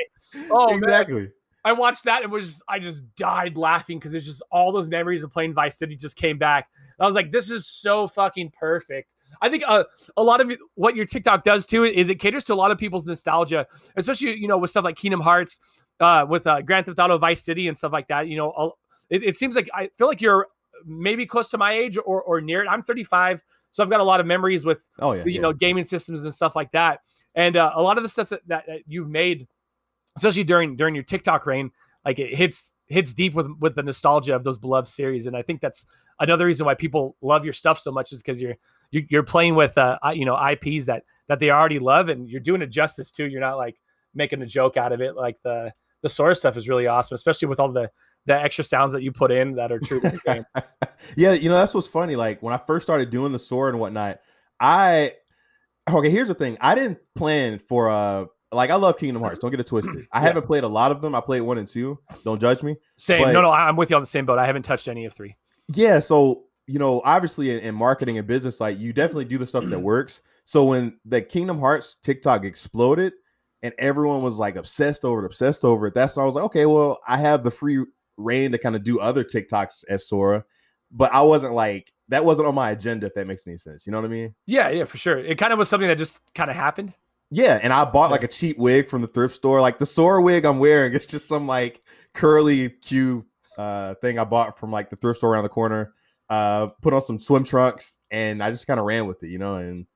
[0.51, 1.23] Oh, exactly.
[1.23, 1.33] Man.
[1.65, 4.89] I watched that and was just, I just died laughing because it's just all those
[4.89, 6.69] memories of playing Vice City just came back.
[7.01, 9.15] I was like, this is so fucking perfect.
[9.41, 9.85] I think uh,
[10.17, 12.79] a lot of what your TikTok does too is it caters to a lot of
[12.79, 13.67] people's nostalgia,
[13.97, 15.61] especially you know with stuff like Kingdom Hearts,
[16.01, 18.29] uh, with uh, Grand Theft Auto Vice City and stuff like that.
[18.29, 18.73] You know,
[19.11, 20.49] it, it seems like I feel like you're
[20.85, 22.69] maybe close to my age or or near it.
[22.69, 25.41] I'm 35, so I've got a lot of memories with oh yeah, you yeah.
[25.41, 27.01] know gaming systems and stuff like that.
[27.35, 29.47] And uh, a lot of the stuff that, that you've made,
[30.19, 31.71] especially during during your TikTok reign,
[32.05, 35.27] like it hits hits deep with with the nostalgia of those beloved series.
[35.27, 35.87] And I think that's
[36.21, 38.57] another reason why people love your stuff so much is because you're
[38.91, 42.63] you're playing with uh you know IPs that that they already love and you're doing
[42.63, 43.27] it justice too.
[43.27, 43.77] You're not like
[44.15, 45.17] making a joke out of it.
[45.17, 47.91] Like the the source stuff is really awesome, especially with all the
[48.27, 50.01] the extra sounds that you put in that are true
[51.17, 52.17] yeah, you know that's what's funny.
[52.17, 54.21] Like when I first started doing the sword and whatnot,
[54.61, 55.15] I
[55.89, 56.11] okay.
[56.11, 59.41] Here's the thing: I didn't plan for uh like I love Kingdom Hearts.
[59.41, 60.07] Don't get it twisted.
[60.13, 60.27] I yeah.
[60.27, 61.15] haven't played a lot of them.
[61.15, 61.99] I played one and two.
[62.25, 62.77] Don't judge me.
[62.97, 63.23] Same.
[63.23, 64.39] But, no, no, I'm with you on the same boat.
[64.39, 65.37] I haven't touched any of three.
[65.75, 66.01] Yeah.
[66.01, 69.65] So you know, obviously in, in marketing and business, like you definitely do the stuff
[69.65, 69.83] that mm.
[69.83, 70.21] works.
[70.45, 73.15] So when the Kingdom Hearts TikTok exploded
[73.63, 76.45] and everyone was like obsessed over it, obsessed over it, that's when I was like,
[76.45, 77.85] okay, well, I have the free
[78.19, 80.45] reign to kind of do other TikToks as Sora,
[80.93, 83.07] but I wasn't like that wasn't on my agenda.
[83.07, 84.35] If that makes any sense, you know what I mean?
[84.45, 85.19] Yeah, yeah, for sure.
[85.19, 86.93] It kind of was something that just kind of happened.
[87.31, 89.61] Yeah, and I bought like a cheap wig from the thrift store.
[89.61, 91.83] Like the Sora wig I'm wearing, it's just some like
[92.15, 95.93] curly Q uh thing I bought from like the thrift store around the corner.
[96.31, 99.39] Uh, put on some swim trunks, and I just kind of ran with it, you
[99.39, 99.57] know.
[99.57, 99.87] And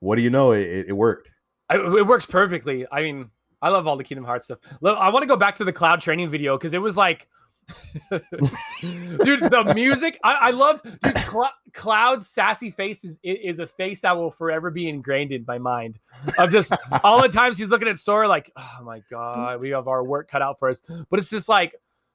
[0.00, 0.52] what do you know?
[0.52, 1.30] It, it worked.
[1.68, 2.86] I, it works perfectly.
[2.90, 4.58] I mean, I love all the Kingdom Hearts stuff.
[4.84, 7.28] I want to go back to the cloud training video because it was like
[8.10, 10.82] dude, the music I, I love.
[10.82, 15.44] Dude, Cl- Cloud's sassy face is, is a face that will forever be ingrained in
[15.46, 15.98] my mind.
[16.38, 16.72] Of just
[17.04, 20.30] all the times he's looking at Sora like, oh my god, we have our work
[20.30, 20.82] cut out for us.
[21.10, 21.74] But it's just like,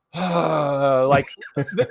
[0.15, 1.87] like the,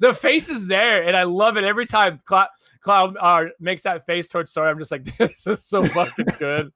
[0.00, 2.48] the, face is there, and I love it every time Cloud
[2.80, 4.70] Cloud uh, makes that face towards Sora.
[4.70, 6.72] I'm just like, this is so fucking good.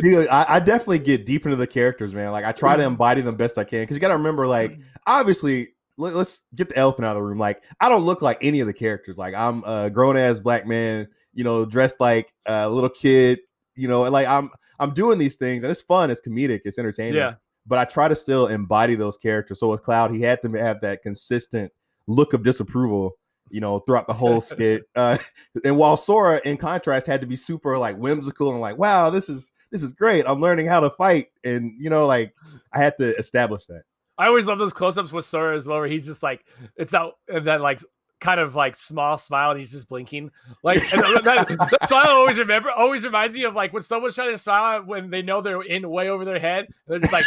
[0.00, 2.32] Dude, I, I, definitely get deep into the characters, man.
[2.32, 2.88] Like I try to mm.
[2.88, 4.82] embody them best I can because you got to remember, like, mm.
[5.06, 5.70] Obviously.
[5.98, 7.38] Let, us get the elephant out of the room.
[7.38, 9.16] Like, I don't look like any of the characters.
[9.16, 13.40] Like, I'm a grown ass black man, you know, dressed like a little kid,
[13.76, 17.14] you know, like I'm I'm doing these things and it's fun, it's comedic, it's entertaining.
[17.14, 19.60] Yeah but I try to still embody those characters.
[19.60, 21.72] So with Cloud, he had to have that consistent
[22.06, 23.16] look of disapproval,
[23.50, 24.84] you know, throughout the whole skit.
[24.94, 25.18] Uh,
[25.64, 29.28] and while Sora, in contrast, had to be super like whimsical and like, wow, this
[29.28, 30.24] is this is great.
[30.26, 32.32] I'm learning how to fight, and you know, like
[32.72, 33.82] I had to establish that.
[34.18, 36.44] I always love those close-ups with Sora as well, where he's just like,
[36.76, 37.80] it's that then like
[38.20, 40.30] kind of like small smile and he's just blinking.
[40.62, 44.14] Like and that, that smile I always remember always reminds me of like when someone's
[44.14, 46.68] trying to smile when they know they're in way over their head.
[46.86, 47.24] They're just like,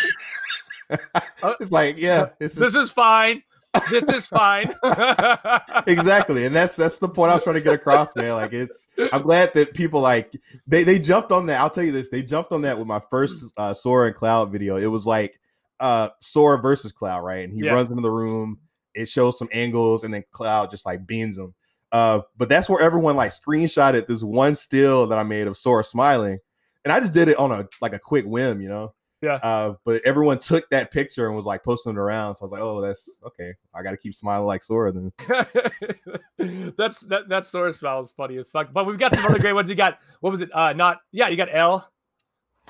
[1.60, 3.44] it's like, yeah, this is fine.
[3.92, 4.74] This is fine.
[5.88, 6.46] exactly.
[6.46, 8.34] And that's that's the point I was trying to get across, man.
[8.34, 11.60] Like it's I'm glad that people like they they jumped on that.
[11.60, 14.52] I'll tell you this, they jumped on that with my first uh Sora and Cloud
[14.52, 14.78] video.
[14.78, 15.40] It was like
[15.80, 17.44] uh Sora versus Cloud, right?
[17.44, 17.72] And he Yeah.
[17.72, 18.60] runs into the room,
[18.96, 21.54] it shows some angles, and then Cloud just like bends him.
[21.92, 25.84] Uh, but that's where everyone like screenshotted this one still that I made of Sora
[25.84, 26.38] smiling.
[26.86, 28.94] And I just did it on a like a quick whim, you know.
[29.22, 29.34] Yeah.
[29.36, 32.36] Uh, but everyone took that picture and was like posting it around.
[32.36, 33.54] So I was like, oh, that's okay.
[33.76, 35.12] I got to keep smiling like Sora then.
[36.78, 38.72] that's that that Sora smile is funny as fuck.
[38.72, 39.70] But we've got some other great ones.
[39.70, 40.50] You got what was it?
[40.54, 41.90] Uh not yeah, you got L.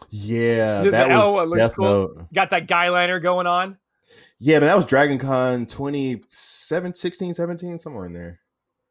[0.10, 1.86] Yeah, The- that the was looks Death cool.
[1.86, 2.34] Note.
[2.34, 3.78] Got that guy liner going on.
[4.40, 8.40] Yeah, man, that was Dragon Con 27, 16, 17, somewhere in there.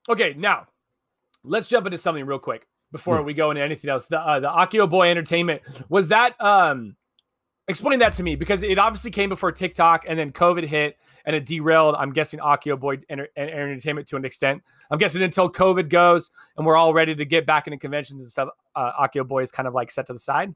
[0.09, 0.67] Okay, now
[1.43, 4.07] let's jump into something real quick before we go into anything else.
[4.07, 6.41] The uh, the Akio Boy Entertainment was that.
[6.41, 6.97] um
[7.71, 11.37] Explain that to me because it obviously came before TikTok and then COVID hit and
[11.37, 11.97] it derailed.
[11.97, 14.63] I'm guessing Akio Boy Enter- en- Entertainment to an extent.
[14.91, 18.31] I'm guessing until COVID goes and we're all ready to get back into conventions and
[18.31, 18.49] stuff.
[18.75, 20.55] Uh, Akio Boy is kind of like set to the side.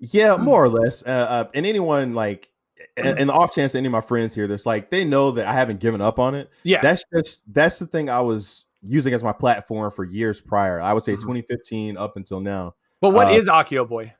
[0.00, 0.44] Yeah, Hmm.
[0.44, 1.02] more or less.
[1.04, 2.50] Uh, uh, and anyone like,
[2.96, 5.46] and, and the off chance any of my friends here, there's like they know that
[5.46, 6.50] I haven't given up on it.
[6.62, 10.80] Yeah, That's just that's the thing I was using as my platform for years prior.
[10.80, 11.20] I would say Mhm.
[11.20, 12.74] 2015 up until now.
[13.00, 14.12] but what uh, is Akio Boy?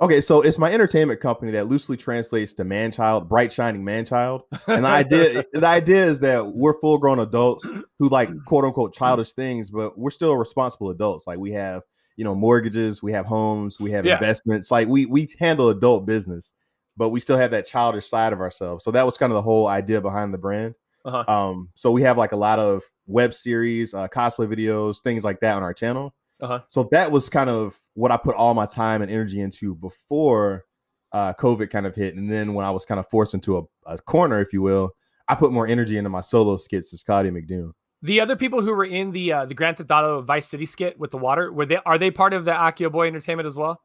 [0.00, 4.04] Okay, so it's my entertainment company that loosely translates to man child, bright shining man
[4.04, 4.42] child.
[4.66, 8.94] And the idea the idea is that we're full grown adults who like quote unquote
[8.94, 11.26] childish things, but we're still responsible adults.
[11.28, 11.82] Like we have,
[12.16, 14.14] you know, mortgages, we have homes, we have Yeah.
[14.14, 14.70] investments.
[14.70, 16.52] Like we we handle adult business,
[16.96, 18.84] but we still have that childish side of ourselves.
[18.84, 20.74] So that was kind of the whole idea behind the brand.
[21.04, 21.24] Uh-huh.
[21.32, 25.40] Um, so we have like a lot of web series, uh, cosplay videos, things like
[25.40, 26.14] that on our channel.
[26.40, 26.60] Uh-huh.
[26.68, 30.64] So that was kind of what I put all my time and energy into before
[31.12, 33.62] uh, COVID kind of hit, and then when I was kind of forced into a,
[33.86, 34.90] a corner, if you will,
[35.28, 37.70] I put more energy into my solo skits as Cloudy McDoom.
[38.04, 40.98] The other people who were in the uh, the Grand Theft Auto Vice City skit
[40.98, 43.80] with the water were they are they part of the Akio Boy Entertainment as well?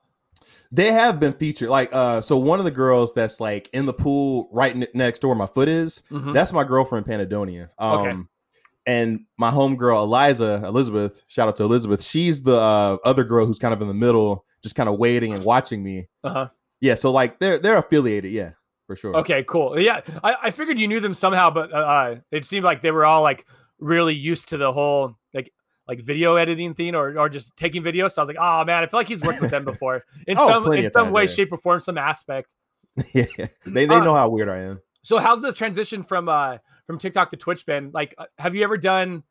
[0.72, 3.94] They have been featured, like uh, so one of the girls that's like in the
[3.94, 6.04] pool right ne- next door where my foot is.
[6.12, 6.34] Mhm.
[6.34, 7.70] That's my girlfriend Panadonia.
[7.80, 8.18] Um, Okay.
[8.86, 12.02] And my homegirl Eliza Elizabeth, shout out to Elizabeth.
[12.04, 15.32] She's the uh, other girl who's kind of in the middle, just kind of waiting
[15.34, 16.08] and watching me.
[16.24, 16.48] Uh-huh.
[16.82, 18.52] Yeah, so like they're they're affiliated, yeah,
[18.88, 19.16] for sure.
[19.18, 19.80] Okay, cool.
[19.80, 22.92] Yeah, I, I figured you knew them somehow, but uh, uh, it seemed like they
[22.92, 23.46] were all like
[23.80, 25.52] really used to the whole like
[25.88, 28.12] like video editing thing or or just taking videos.
[28.12, 30.38] So I was like, oh man, I feel like he's worked with them before in
[30.40, 31.28] Oh, some in some way, yeah.
[31.28, 32.54] shape, or form, some aspect.
[33.14, 33.26] yeah,
[33.66, 34.82] they they Uh, know how weird I am.
[35.04, 37.92] So how's the transition from uh from TikTok to Twitch been?
[37.94, 39.24] Like, uh, have you ever done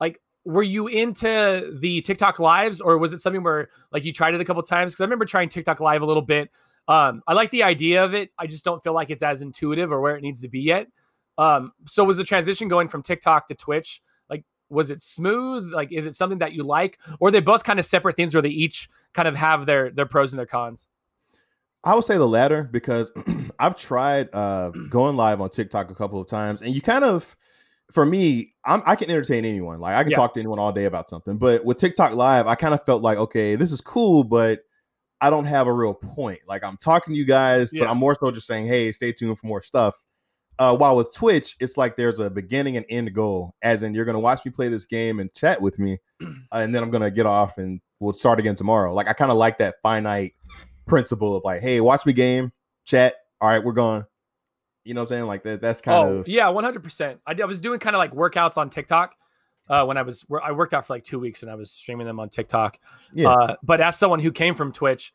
[0.00, 4.34] like were you into the TikTok lives or was it something where like you tried
[4.34, 4.92] it a couple times?
[4.92, 6.50] Because I remember trying TikTok live a little bit.
[6.88, 8.30] Um, I like the idea of it.
[8.38, 10.88] I just don't feel like it's as intuitive or where it needs to be yet.
[11.40, 15.72] Um, so was the transition going from TikTok to Twitch like was it smooth?
[15.72, 18.34] Like, is it something that you like, or are they both kind of separate things
[18.34, 20.86] where they each kind of have their their pros and their cons?
[21.82, 23.10] I would say the latter because
[23.58, 27.36] I've tried uh, going live on TikTok a couple of times, and you kind of,
[27.90, 29.80] for me, I'm, I can entertain anyone.
[29.80, 30.16] Like I can Yeah.
[30.18, 31.38] talk to anyone all day about something.
[31.38, 34.60] But with TikTok Live, I kind of felt like, okay, this is cool, but
[35.20, 36.40] I don't have a real point.
[36.46, 39.38] Like I'm talking to you guys, but I'm more so just saying, hey, stay tuned
[39.38, 39.94] for more stuff.
[40.60, 44.04] Uh, while with Twitch, it's like there's a beginning and end goal, as in you're
[44.04, 47.24] gonna watch me play this game and chat with me, and then I'm gonna get
[47.24, 48.92] off and we'll start again tomorrow.
[48.92, 50.34] Like I kind of like that finite
[50.86, 52.52] principle of like, hey, watch me game,
[52.84, 53.14] chat.
[53.40, 54.04] All right, we're going.
[54.84, 55.26] You know what I'm saying?
[55.26, 55.62] Like that.
[55.62, 57.20] That's kind oh of yeah, one hundred percent.
[57.26, 59.14] I I was doing kind of like workouts on TikTok
[59.70, 62.06] uh, when I was I worked out for like two weeks and I was streaming
[62.06, 62.78] them on TikTok.
[63.14, 63.30] Yeah.
[63.30, 65.14] Uh, but as someone who came from Twitch,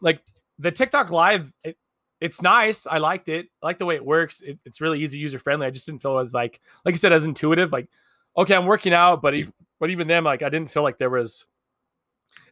[0.00, 0.22] like
[0.58, 1.76] the TikTok live, it,
[2.20, 2.86] it's nice.
[2.86, 3.46] I liked it.
[3.62, 4.40] I like the way it works.
[4.40, 5.66] It, it's really easy, user friendly.
[5.66, 7.72] I just didn't feel as like like you said as intuitive.
[7.72, 7.88] Like
[8.36, 9.48] okay, I'm working out, but e-
[9.80, 11.44] but even then, like I didn't feel like there was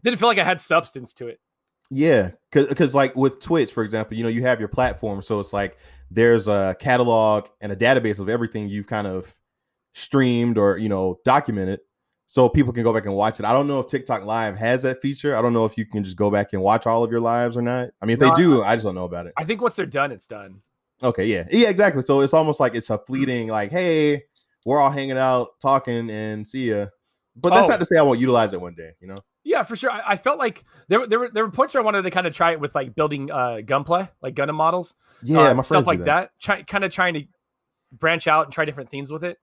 [0.03, 1.41] didn't feel like I had substance to it.
[1.91, 5.53] Yeah, because like with Twitch, for example, you know, you have your platform, so it's
[5.53, 5.79] like
[6.11, 9.33] there's a catalog and a database of everything you've kind of
[9.95, 11.81] streamed or you know documented,
[12.27, 13.47] so people can go back and watch it.
[13.47, 15.37] I don't know if TikTok Live has that feature.
[15.37, 17.57] I don't know if you can just go back and watch all of your lives
[17.57, 17.91] or not.
[18.03, 19.33] I mean, if No, they do, I just don't know about it.
[19.37, 20.61] I think once they're done, it's done.
[21.03, 22.03] Okay, yeah, yeah, exactly.
[22.03, 24.25] So it's almost like it's a fleeting, like, hey,
[24.65, 26.87] we're all hanging out, talking, and see ya.
[27.37, 27.71] But that's Oh.
[27.71, 28.93] not to say I won't utilize it one day.
[29.01, 29.19] You know?
[29.45, 29.91] Yeah, for sure.
[29.93, 32.11] I, I felt like there were there were there were points where I wanted to
[32.11, 34.95] kind of try it with like building uh Gunpla, like Gundam models.
[35.23, 36.31] Yeah, uh, my stuff like do that.
[36.41, 37.23] Try, kind of trying to
[37.93, 39.39] branch out and try different themes with it.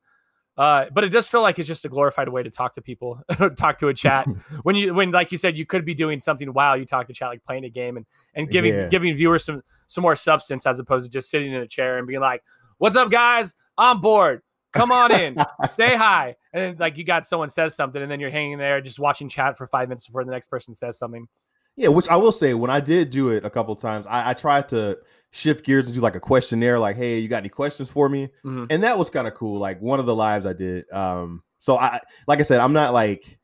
[0.58, 3.20] Uh, but it does feel like it's just a glorified way to talk to people,
[3.58, 4.28] talk to a chat.
[4.64, 7.14] when you when like you said, you could be doing something while you talk to
[7.14, 8.88] chat, like playing a game and and giving Yeah.
[8.88, 12.06] giving viewers some some more substance as opposed to just sitting in a chair and
[12.08, 12.44] being like,
[12.78, 13.56] "What's up, guys?
[13.78, 14.42] I'm bored.
[14.74, 18.20] Come on in, say hi." And then like you got someone says something, and then
[18.20, 21.28] you're hanging there just watching chat for five minutes before the next person says something.
[21.76, 24.34] Yeah, which I will say, when I did do it a couple times, I, I
[24.36, 25.00] tried to
[25.36, 28.30] shift gears and do like a questionnaire, like, "Hey, you got any questions for me?"
[28.46, 28.68] Mhm.
[28.70, 29.58] And that was kind of cool.
[29.60, 30.90] Like one of the lives I did.
[30.94, 33.40] Um, so I, like I said, I'm not like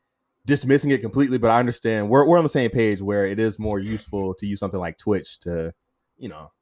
[0.46, 3.58] dismissing it completely, but I understand we're we're on the same page where it is
[3.58, 5.74] more useful to use something like Twitch to,
[6.16, 6.52] you know,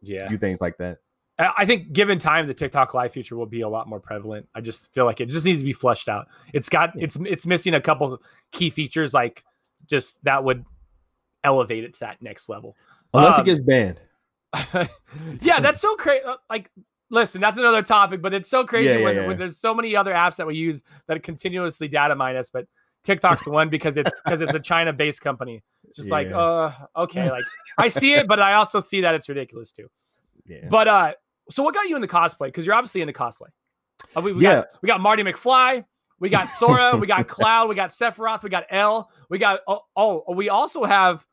[0.00, 0.28] Yeah.
[0.28, 0.98] do things like that.
[1.38, 4.48] I I think given time, the TikTok live feature will be a lot more prevalent.
[4.54, 6.28] I just feel like it just needs to be fleshed out.
[6.54, 7.04] It's got Yeah.
[7.04, 8.22] it's it's missing a couple
[8.52, 9.44] key features like
[9.88, 10.64] just that would
[11.42, 12.76] elevate it to that next level.
[13.14, 14.00] Unless Um, it gets banned.
[15.40, 16.24] yeah, that's so crazy.
[16.50, 16.70] Like,
[17.10, 19.26] listen, that's another topic, but it's so crazy Yeah, yeah, when, yeah.
[19.26, 22.66] when there's so many other apps that we use that continuously data mine us, but
[23.04, 25.62] TikTok's the one because it's because it's a China-based company.
[25.88, 27.44] It's just like, uh, okay, like
[27.78, 29.88] I see it, but I also see that it's ridiculous too.
[30.44, 30.68] Yeah.
[30.70, 31.12] But uh,
[31.50, 32.46] so what got you into cosplay?
[32.46, 33.48] Because you're obviously into cosplay.
[34.16, 34.56] Uh, we, we Yeah.
[34.56, 35.84] got we got Marty McFly,
[36.18, 39.82] we got Sora, we got Cloud, we got Sephiroth, we got L, we got oh,
[39.96, 41.24] oh we also have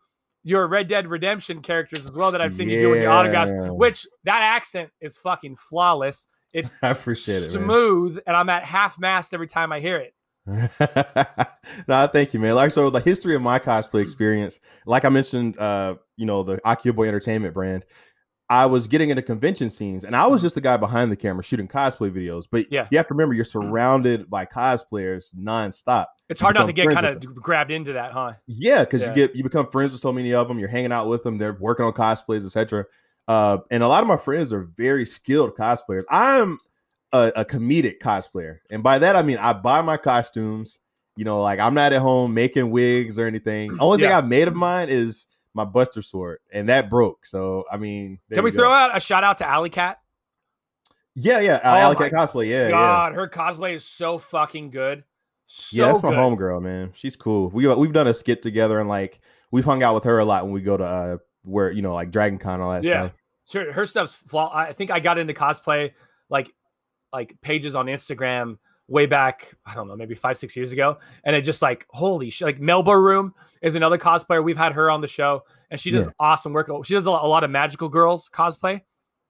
[0.43, 3.51] your Red Dead Redemption characters as well that I've seen you do with your autographs.
[3.55, 6.27] Which that accent is fucking flawless.
[6.51, 10.13] It's I appreciate it, smooth, and I'm at half mast every time I hear it.
[11.87, 12.55] no, thank you, man.
[12.55, 16.57] Like so, the history of my cosplay experience, like I mentioned, uh, you know, the
[16.65, 17.85] Akio Boy Entertainment brand.
[18.49, 21.43] I was getting into convention scenes, and I was just the guy behind the camera
[21.43, 22.43] shooting cosplay videos.
[22.51, 22.87] But Yeah.
[22.91, 26.07] you have to remember, you're surrounded by cosplayers nonstop.
[26.33, 28.33] It's hard not to get kind of grabbed into that, huh?
[28.47, 29.09] Yeah, because Yeah.
[29.09, 30.57] you get you become friends with so many of them.
[30.57, 31.37] You're hanging out with them.
[31.37, 32.85] They're working on cosplays, etc.
[33.27, 36.03] Uh, and a lot of my friends are very skilled cosplayers.
[36.09, 36.59] I'm
[37.11, 40.79] a, a comedic cosplayer, and by that I mean I buy my costumes.
[41.15, 43.77] You know, like I'm not at home making wigs or anything.
[43.79, 44.17] Only thing Yeah.
[44.17, 47.27] I've made of mine is my Buster sword, and that broke.
[47.27, 49.99] So I mean, Can we throw out a shout out to Alley Cat?
[51.15, 52.49] Yeah, yeah, uh, Oh Alley Cat cosplay.
[52.49, 55.03] Yeah, yeah, God, her cosplay is so fucking good.
[55.47, 55.91] So yeah.
[55.91, 56.91] That's my homegirl, man.
[56.95, 57.49] She's cool.
[57.49, 59.19] We we've done a skit together, and like
[59.51, 61.93] we've hung out with her a lot when we go to uh where you know
[61.93, 63.07] like Dragon Con all that Yeah.
[63.07, 63.11] stuff.
[63.51, 64.51] Sure, her stuff's flaw.
[64.55, 65.91] I think I got into cosplay
[66.29, 66.51] like
[67.11, 69.53] like pages on Instagram way back.
[69.65, 72.45] I don't know, maybe five six years ago, and it just like holy shit.
[72.45, 74.43] Like Melba Room is another cosplayer.
[74.43, 76.13] We've had her on the show, and she does Yeah.
[76.19, 76.69] awesome work.
[76.85, 78.81] She does a lot, a lot of magical girls cosplay,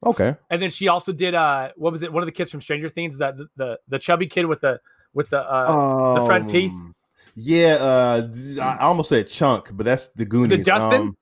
[0.06, 0.36] Okay.
[0.52, 2.14] and then she also did uh what was it?
[2.14, 4.80] One of the kids from Stranger Things that the the, the chubby kid with the
[5.14, 6.72] with the uh the front teeth?
[6.72, 6.94] Um,
[7.36, 8.28] Yeah, uh,
[8.62, 10.50] I almost said chunk, but that's the Goonies.
[10.60, 11.02] The Dustin?
[11.02, 11.18] Um,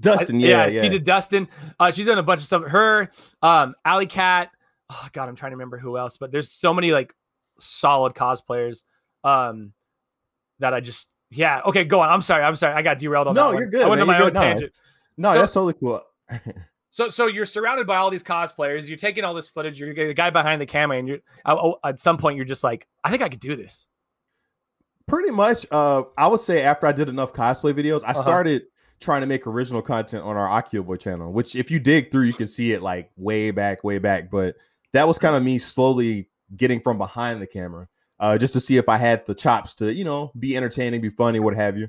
[0.00, 0.80] Dustin, yeah, yeah.
[0.80, 1.46] she did Dustin.
[1.78, 2.64] Uh, she's done a bunch of stuff.
[2.64, 3.10] Her,
[3.42, 4.50] um, Alley Cat.
[4.90, 7.12] Oh God, I'm trying to remember who else, but there's so many like
[7.58, 8.82] solid cosplayers.
[9.24, 9.72] Um,
[10.60, 11.60] that I just yeah.
[11.66, 12.08] Okay, go on.
[12.08, 12.42] I'm sorry.
[12.42, 12.74] I'm sorry.
[12.74, 13.54] I got derailed on No, that.
[13.54, 13.62] one.
[13.62, 14.14] you're good, I went on man.
[14.14, 14.38] my You're own good.
[14.38, 14.72] No, tangent.
[15.18, 16.02] No, So- that's totally cool.
[16.90, 18.88] So so you're surrounded by all these cosplayers.
[18.88, 19.78] You're taking all this footage.
[19.78, 22.64] You're the guy behind the camera, and you're uh, oh, at some point you're just
[22.64, 23.86] like, I think I could do this.
[25.06, 28.22] Pretty much, uh, I would say after I did enough cosplay videos, I Uh-huh.
[28.22, 28.62] started
[29.00, 31.32] trying to make original content on our Akio Boy channel.
[31.32, 34.30] Which, if you dig through, you can see it like way back, way back.
[34.30, 34.56] But
[34.92, 38.76] that was kind of me slowly getting from behind the camera, uh, just to see
[38.76, 41.88] if I had the chops to, you know, be entertaining, be funny, what have you.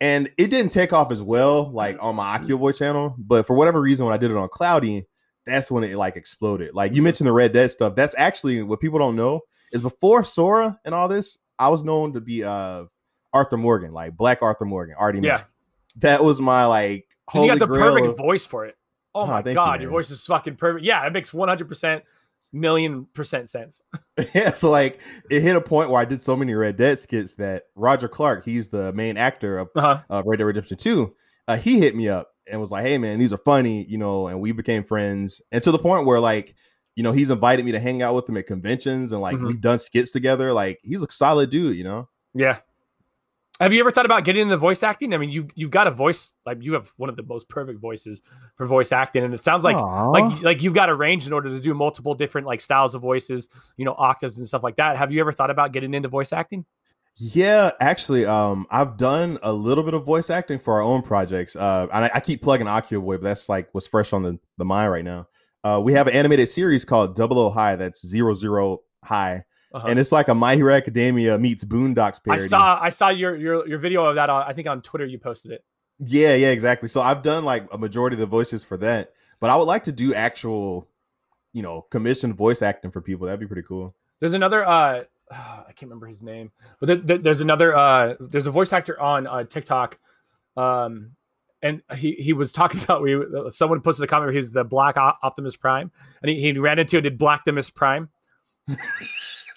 [0.00, 3.14] And it didn't take off as well, like on my Akio Boy channel.
[3.18, 5.06] But for whatever reason, when I did it on Cloudy,
[5.46, 6.74] that's when it like exploded.
[6.74, 7.94] Like you mentioned the Red Dead stuff.
[7.94, 9.40] That's actually what people don't know
[9.72, 12.84] is before Sora and all this, I was known to be uh
[13.32, 15.20] Arthur Morgan, like Black Arthur Morgan, Artie.
[15.20, 15.44] Yeah.
[15.96, 17.06] That was my like.
[17.28, 18.76] 'Cause you got the perfect of- voice for it.
[19.14, 20.84] Oh Oh, my thank you, god, your voice is fucking perfect.
[20.84, 22.04] Yeah, it makes 100 percent
[22.60, 23.80] million percent sense.
[24.34, 27.34] yeah, so like it hit a point where I did so many Red Dead skits
[27.36, 30.00] that Roger Clark, he's the main actor of Uh-huh.
[30.10, 31.14] uh, Red Dead Redemption 2,
[31.48, 34.26] uh, he hit me up and was like, "Hey man, these are funny," you know,
[34.28, 35.40] and we became friends.
[35.52, 36.54] And to the point where like,
[36.94, 39.48] you know, he's invited me to hang out with him at conventions and like Mhm.
[39.48, 40.52] we've done skits together.
[40.52, 42.08] Like he's a solid dude, you know.
[42.34, 42.58] Yeah.
[43.60, 45.14] Have you ever thought about getting into voice acting?
[45.14, 47.80] I mean, you you've got a voice like you have one of the most perfect
[47.80, 48.20] voices
[48.56, 50.10] for voice acting, and it sounds like Aw.
[50.10, 53.00] like like you've got a range in order to do multiple different like styles of
[53.00, 54.96] voices, you know, octaves and stuff like that.
[54.96, 56.66] Have you ever thought about getting into voice acting?
[57.18, 61.56] Yeah, actually, um, I've done a little bit of voice acting for our own projects.
[61.56, 64.66] Uh, and I, I keep plugging Boy, but that's like what's fresh on the, the
[64.66, 65.26] mind right now.
[65.64, 67.74] Uh, we have an animated series called Double O High.
[67.76, 69.44] That's zero zero high,
[69.76, 69.88] Uh-huh.
[69.88, 72.44] and it's like a My Hero Academia meets Boondocks parody.
[72.44, 74.30] I saw I saw your your your video of that.
[74.30, 75.64] On, I think on Twitter you posted it.
[75.98, 76.88] Yeah, yeah, exactly.
[76.88, 79.84] So I've done like a majority of the voices for that, but I would like
[79.84, 80.88] to do actual,
[81.52, 83.26] you know, commissioned voice acting for people.
[83.26, 83.94] That'd be pretty cool.
[84.20, 84.66] There's another.
[84.66, 87.74] uh I can't remember his name, but there, there- there's another.
[87.76, 89.98] uh There's a voice actor on uh, TikTok,
[90.56, 91.12] um,
[91.62, 93.20] and he he was talking about we.
[93.50, 95.90] Someone posted a comment where he's the Black Optimus Prime,
[96.22, 98.08] and he, he ran into it did Black Optimus Prime.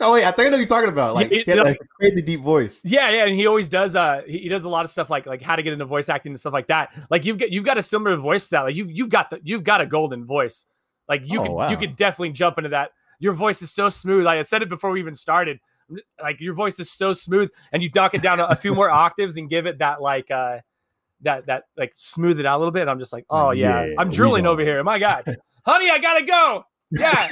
[0.02, 1.16] Oh wait, I think I know what you're talking about.
[1.16, 2.80] Like, It- he had like a crazy deep voice.
[2.84, 3.96] Yeah, yeah, and he always does.
[3.96, 6.10] Uh, he, he does a lot of stuff like like how to get into voice
[6.10, 6.94] acting and stuff like that.
[7.10, 8.64] Like you've got you've got a similar voice style.
[8.64, 10.66] Like you've you've got the you've got a golden voice.
[11.08, 11.70] Like you Oh, could wow.
[11.70, 12.92] you could definitely jump into that.
[13.20, 14.24] Your voice is so smooth.
[14.24, 15.60] Like I said it before we even started.
[16.22, 18.90] Like your voice is so smooth, and you knock it down a, a few more
[19.06, 20.60] octaves and give it that like uh
[21.22, 22.88] that that like smooth it out a little bit.
[22.88, 24.82] I'm just like, oh yeah, Yeah, I'm we drooling over here.
[24.84, 25.24] My God,
[25.66, 26.64] honey, I gotta go.
[26.92, 27.30] Yeah,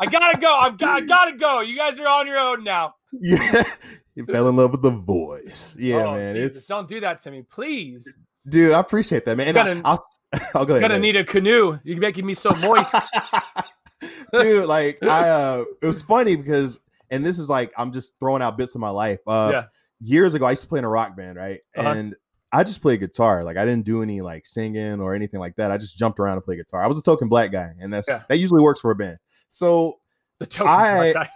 [0.00, 0.58] I gotta go.
[0.60, 1.60] I'm, I gotta go.
[1.60, 2.94] You guys are on your own now.
[3.12, 3.62] Yeah,
[4.14, 5.76] he fell in love with the voice.
[5.78, 6.34] Yeah, Oh, man.
[6.34, 8.14] Jesus, It's don't do that to me, please.
[8.48, 9.56] dude, I appreciate that, man.
[9.56, 10.04] I, I'll,
[10.54, 10.80] I'll go I'm ahead.
[10.82, 11.00] gonna man.
[11.00, 11.78] need a canoe.
[11.84, 12.94] You're making me so moist.
[14.32, 16.80] dude like i uh it was funny because
[17.10, 19.64] and this is like i'm just throwing out bits of my life uh Yeah.
[20.00, 21.88] years ago i used to play in a rock band right Uh-huh.
[21.90, 22.14] and
[22.52, 25.70] i just played guitar like i didn't do any like singing or anything like that
[25.70, 28.08] i just jumped around and played guitar i was a token black guy and that's
[28.08, 28.22] Yeah.
[28.28, 29.98] that usually works for a band so
[30.38, 31.30] the token I- black guy.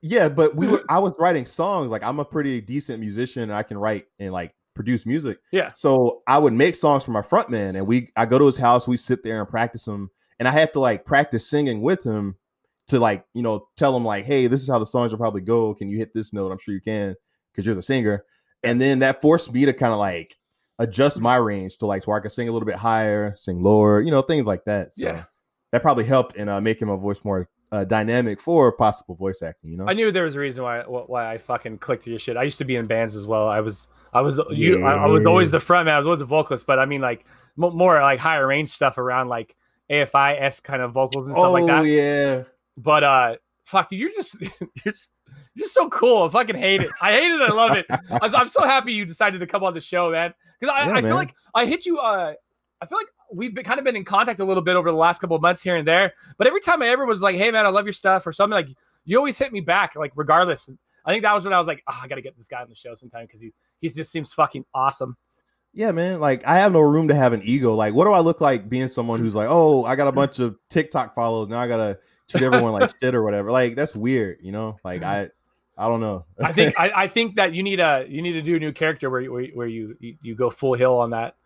[0.00, 3.52] yeah but we were i was writing songs like i'm a pretty decent musician and
[3.54, 5.70] i can write and like produce music Yeah.
[5.72, 8.56] so i would make songs for my front man and we i go to his
[8.56, 12.02] house we sit there and practice them and i have to like practice singing with
[12.04, 12.36] him
[12.88, 15.40] to like you know tell him like hey this is how the songs will probably
[15.42, 17.14] go can you hit this note i'm sure you can
[17.52, 18.24] because you're the singer
[18.64, 20.36] and then that forced me to kind of like
[20.78, 23.62] adjust my range to like to where i could sing a little bit higher sing
[23.62, 25.24] lower you know things like that so Yeah.
[25.72, 29.70] that probably helped in uh, making my voice more uh, dynamic for possible voice acting
[29.70, 32.18] you know I knew there was a reason why why I fucking clicked to your
[32.18, 32.36] shit.
[32.36, 33.48] I used to be in bands as well.
[33.48, 35.94] I was I was you I, I was always the front man.
[35.94, 37.24] I was always the vocalist, but I mean like
[37.56, 39.56] mo- more like higher range stuff around like
[39.90, 41.86] AFI s kind of vocals and stuff oh like that.
[41.86, 42.42] yeah
[42.76, 43.36] But uh,
[43.72, 45.10] fuck, dude, you're just you're just
[45.54, 46.24] you're just so cool.
[46.24, 46.90] I fucking hate it.
[47.00, 47.40] I hate it.
[47.40, 47.86] I love it.
[47.90, 50.32] I I'm so happy you decided to come on the show, man.
[50.60, 51.14] Because I, Yeah, I feel man.
[51.14, 51.98] like I hit you.
[51.98, 52.34] Uh,
[52.80, 54.96] I feel like we've been, kind of been in contact a little bit over the
[54.96, 56.12] last couple of months here and there.
[56.38, 58.54] But every time I ever was like, "Hey, man, I love your stuff," or something
[58.54, 58.68] like,
[59.04, 60.68] you always hit me back, like regardless.
[61.04, 62.62] I think that was when I was like, oh, I got to get this guy
[62.62, 65.16] on the show sometime because he he just seems fucking awesome.
[65.72, 66.20] Yeah, man.
[66.20, 67.74] Like I have no room to have an ego.
[67.74, 70.38] Like, what do I look like being someone who's like, oh, I got a bunch
[70.38, 71.48] of TikTok follows.
[71.48, 71.98] Now I gotta
[72.32, 73.50] treat everyone like shit or whatever.
[73.50, 74.78] Like, that's weird, you know?
[74.84, 75.30] Like I
[75.78, 76.24] I don't know.
[76.42, 78.72] I think I, I think that you need a you need to do a new
[78.72, 81.36] character where you- where, you- where you, you you go full hill on that.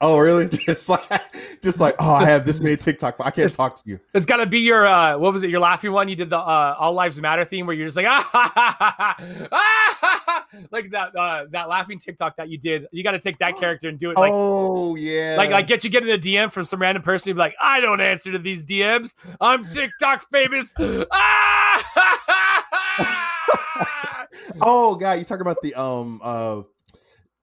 [0.00, 0.48] Oh really?
[0.66, 1.22] Just like
[1.62, 3.16] just like, oh, I have this many TikTok.
[3.20, 4.00] I can't talk to you.
[4.14, 5.50] It's got to be your uh, what was it?
[5.50, 6.08] Your laughing one.
[6.08, 8.76] You did the uh, All Lives Matter theme where you're just like ah, ha, ha,
[8.78, 9.16] ha,
[9.52, 12.86] ah, ha, ha," like that uh, that laughing TikTok that you did.
[12.92, 15.34] You got to take that character and do it like oh yeah.
[15.36, 17.30] like like get you getting a DM from some random person.
[17.30, 19.14] And be like, I don't answer to these DMs.
[19.40, 20.74] I'm TikTok famous.
[21.12, 24.26] Ah, ha, ha, ha."
[24.60, 26.62] oh god, you talking about the um uh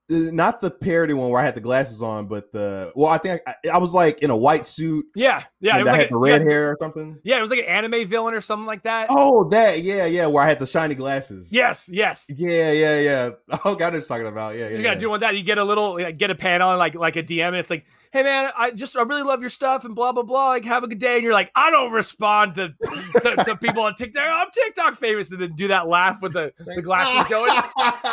[0.10, 3.42] not the parody one where I had the glasses on, but the well, I think
[3.46, 5.76] I, I was like in a white suit yeah, yeah.
[5.76, 7.20] It and was I like had a, the red yeah, hair or something.
[7.24, 9.08] yeah, it was like an anime villain or something like that.
[9.10, 11.50] Oh, that yeah, yeah, where I had the shiny glasses.
[11.52, 12.28] Yes, yes.
[12.34, 13.30] Yeah, yeah, yeah.
[13.66, 14.56] Oh, God, I know what you're talking about.
[14.56, 14.78] Yeah, yeah.
[14.78, 15.00] You gotta yeah.
[15.00, 15.36] do one that.
[15.36, 17.70] You get a little, like, get a pan on like like a DM, and it's
[17.70, 17.86] like,
[18.18, 20.50] hey man, I just I really love your stuff and blah blah blah.
[20.50, 21.16] Like, have a good day.
[21.16, 22.70] And you're like, I don't respond to
[23.22, 24.24] to, to people on TikTok.
[24.28, 27.52] I'm TikTok famous, and then do that laugh with the, the glasses going,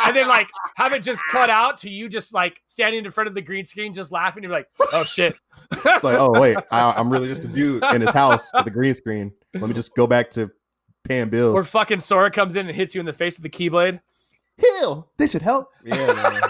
[0.05, 3.27] and then like have it just cut out to you just like standing in front
[3.27, 4.43] of the green screen, just laughing.
[4.43, 5.35] You're like, oh shit.
[5.71, 8.71] it's like, oh wait, I, I'm really just a dude in his house with a
[8.71, 9.33] green screen.
[9.55, 10.51] Let me just go back to
[11.03, 11.55] paying bills.
[11.55, 14.01] or fucking Sora comes in and hits you in the face with the keyblade.
[14.59, 15.69] Hell, this should help.
[15.83, 16.41] Yeah, man,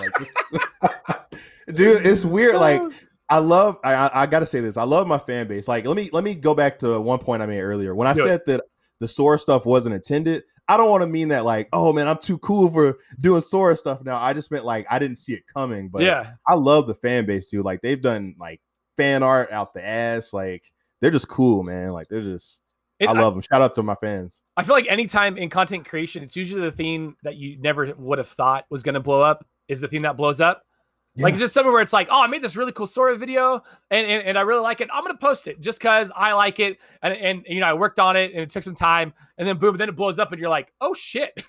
[0.82, 1.26] like,
[1.74, 2.56] dude, it's weird.
[2.56, 2.82] Like,
[3.30, 3.78] I love.
[3.84, 4.78] I, I, I gotta say this.
[4.78, 5.68] I love my fan base.
[5.68, 8.12] Like, let me let me go back to one point I made earlier when I
[8.12, 8.18] it.
[8.18, 8.64] said that
[9.00, 10.44] the Sora stuff wasn't intended.
[10.68, 13.78] I don't want to mean that like, oh man, I'm too cool for doing Sora
[13.78, 14.18] stuff now.
[14.18, 15.90] I just meant like I didn't see it coming.
[15.90, 17.64] But yeah, I love the fan base too.
[17.64, 18.62] Like they've done like
[18.98, 20.34] fan art out the ass.
[20.34, 20.64] Like
[21.02, 21.92] they're just cool, man.
[21.92, 22.62] Like they're just.
[23.00, 23.42] It- I love them.
[23.42, 24.42] Shout out to my fans.
[24.56, 28.20] I feel like anytime in content creation, it's usually the theme that you never would
[28.20, 30.64] have thought was going to blow up is the theme that blows up.
[31.18, 31.36] Like Yeah.
[31.36, 34.06] it's just somewhere where it's like, oh, I made this really cool Sora video and,
[34.08, 34.90] and, and I really like it.
[34.94, 36.78] I'm gonna post it just because I like it.
[37.02, 39.58] And, and you know, I worked on it and it took some time and then
[39.58, 41.44] boom, then it blows up and you're like, oh shit.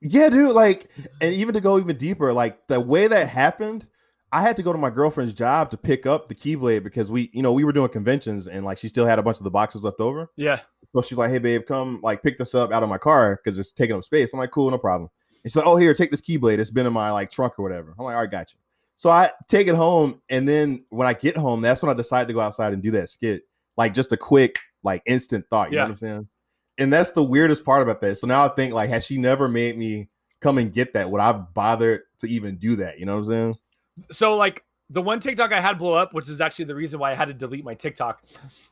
[0.00, 0.52] Yeah, dude.
[0.52, 0.90] Like,
[1.20, 3.86] and even to go even deeper, like the way that happened,
[4.32, 7.30] I had to go to my girlfriend's job to pick up the Keyblade because we,
[7.32, 9.50] you know, we were doing conventions and like she still had a bunch of the
[9.50, 10.30] boxes left over.
[10.36, 10.60] Yeah.
[10.94, 13.58] So she's like, "Hey, babe, come like pick this up out of my car because
[13.58, 15.10] it's taking up space." I'm like, "Cool, no problem."
[15.44, 16.58] And she's like, "Oh, here, take this Keyblade.
[16.58, 18.58] It's been in my like trunk or whatever." I'm like, "All right, got you."
[18.96, 22.28] So I take it home, and then when I get home, that's when I decide
[22.28, 23.42] to go outside and do that skit,
[23.76, 25.70] like just a quick like instant thought.
[25.70, 25.82] You Yeah.
[25.82, 26.28] know what I'm saying?
[26.78, 28.18] And that's the weirdest part about that.
[28.18, 30.08] So now I think like, has she never made me
[30.40, 31.10] come and get that?
[31.10, 32.98] Would I have bothered to even do that?
[32.98, 33.56] You know what I'm saying?
[34.10, 37.10] so like the one TikTok I had blow up, which is actually the reason why
[37.12, 38.22] I had to delete my TikTok,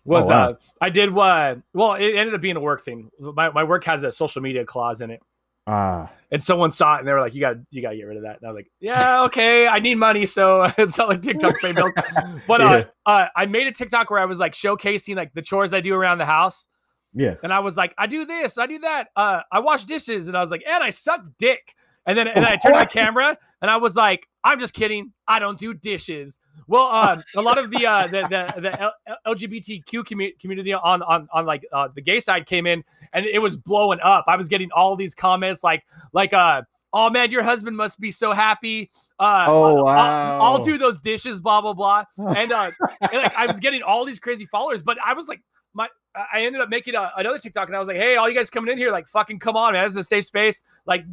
[0.05, 0.49] was Oh, wow.
[0.51, 3.11] uh I did what well, it ended up being a work thing.
[3.19, 5.23] My my work has a social media clause in it.
[5.67, 8.17] Ah, And someone saw it and they were like, You got you gotta get rid
[8.19, 8.37] of that.
[8.41, 11.75] And I was like, Yeah, okay, I need money, so it's not like TikTok's paying
[11.75, 11.93] bills.
[12.47, 12.85] But uh, Yeah.
[13.07, 15.95] uh I made a TikTok where I was like showcasing like the chores I do
[15.95, 16.67] around the house.
[17.15, 17.37] yeah.
[17.43, 19.09] And I was like, I do this, I do that.
[19.17, 21.75] Uh, I wash dishes, and I was like, and I suck dick.
[22.07, 22.91] And then and I turned the What?
[22.91, 25.13] camera, and I was like, I'm just kidding.
[25.27, 26.39] I don't do dishes.
[26.67, 28.95] Well, um, a lot of the uh, the the, the L-
[29.27, 33.39] LGBTQ commu- community on on on like uh, the gay side came in, and it
[33.41, 34.25] was blowing up.
[34.29, 36.63] I was getting all these comments like like uh.
[36.97, 38.89] Oh man, your husband must be so happy.
[39.19, 42.05] Uh, Oh, I'll, I'll do those dishes, blah blah blah.
[42.37, 45.43] And uh, and like I was getting all these crazy followers, but I was like,
[45.73, 48.29] my I I ended up making a, another TikTok, and I was like, hey, all
[48.29, 50.63] you guys coming in here, like fucking come on, man, this is a safe space,
[50.87, 51.05] like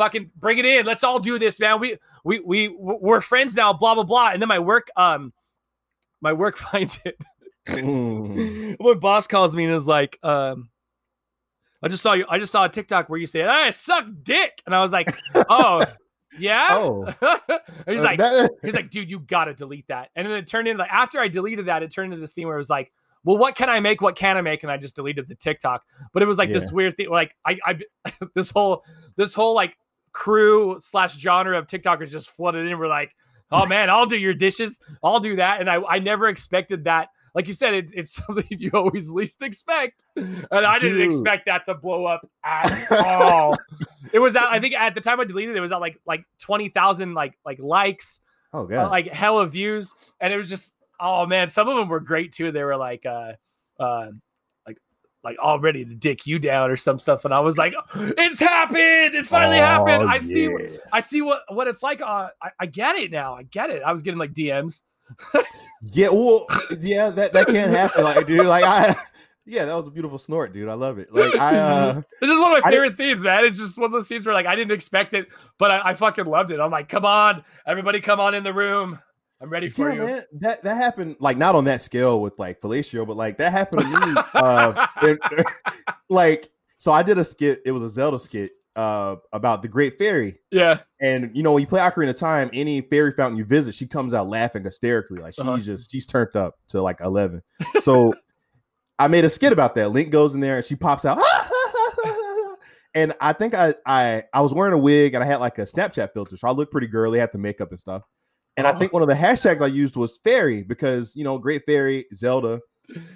[0.00, 1.78] fucking bring it in, let's all do this, man.
[1.78, 4.30] We we we we're friends now, blah blah blah.
[4.30, 5.32] And then my work, um,
[6.22, 7.16] my work finds it.
[8.80, 10.70] My boss calls me and is like, um.
[11.82, 12.26] I just saw you.
[12.28, 15.16] I just saw a TikTok where you said, "I suck dick," and I was like,
[15.34, 15.82] "Oh,
[16.38, 17.06] yeah." Oh.
[17.86, 20.10] he's Uh, like, that- He's like, dude, you gotta delete that.
[20.14, 22.46] And then it turned into like after I deleted that, it turned into the scene
[22.46, 22.92] where it was like,
[23.24, 24.02] well, what can I make?
[24.02, 24.62] What can I make?
[24.62, 25.82] And I just deleted the TikTok.
[26.12, 27.78] But it was like this weird thing, like I, I,
[28.34, 28.84] this whole,
[29.16, 29.78] this whole like
[30.12, 32.78] crew slash genre of TikTokers just flooded in.
[32.78, 33.14] We're like,
[33.50, 35.60] oh man, I'll do your dishes, I'll do that.
[35.60, 37.08] And I, I never expected that.
[37.34, 41.06] Like you said, it, it's something you always least expect, and I didn't Dude.
[41.06, 43.56] expect that to blow up at all.
[44.12, 45.98] it was at, I think at the time I deleted it, it was at like
[46.06, 48.18] like twenty thousand like like likes
[48.52, 48.90] oh uh, god.
[48.90, 52.50] like hella views and it was just oh man some of them were great too
[52.50, 53.32] they were like uh
[53.78, 54.08] uh
[55.22, 57.24] like like all ready to dick you down or some stuff.
[57.24, 59.14] And i was like it's happened.
[59.14, 60.04] It's finally happened.
[60.04, 60.54] Oh, i see
[60.92, 63.34] i see what what it's like uh I, I get it now.
[63.34, 63.82] I get it.
[63.82, 64.82] I was getting like dms
[65.92, 66.46] Yeah, well,
[66.78, 68.04] yeah, that that can't happen.
[68.04, 68.94] Like, dude, like I,
[69.46, 70.68] yeah, that was a beautiful snort, dude.
[70.68, 71.10] I love it.
[71.10, 73.46] Like I, uh, this is one of my favorite themes man.
[73.46, 75.26] It's just one of those scenes where like i didn't expect it
[75.58, 76.60] but i, I fucking loved it.
[76.60, 78.98] I'm like come on everybody come on in the room
[79.40, 81.16] i'm ready for yeah, you man, that that happened.
[81.20, 84.14] Like not on that scale with like Felicio, but like that happened to me.
[84.34, 85.18] uh, and,
[86.08, 87.62] like, so I did a skit.
[87.64, 90.38] It was a Zelda skit uh about the Great Fairy.
[90.52, 93.74] yeah And you know, when you play Ocarina of Time, any fairy fountain you visit,
[93.74, 95.20] she comes out laughing hysterically.
[95.20, 95.58] Like she's Uh-huh.
[95.58, 97.42] just she's turned up to like 11.
[97.80, 98.14] So
[98.98, 99.90] I made a skit about that.
[99.90, 101.18] Link goes in there and she pops out.
[102.94, 105.62] and I think I I I was wearing a wig and I had like a
[105.62, 108.02] Snapchat filter, so I looked pretty girly, had the makeup and stuff.
[108.56, 108.78] And I Oh.
[108.78, 112.60] think one of the hashtags I used was fairy because you know, Great Fairy, Zelda.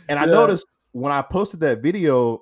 [0.09, 0.32] And I Yeah.
[0.32, 2.41] noticed when I posted that video,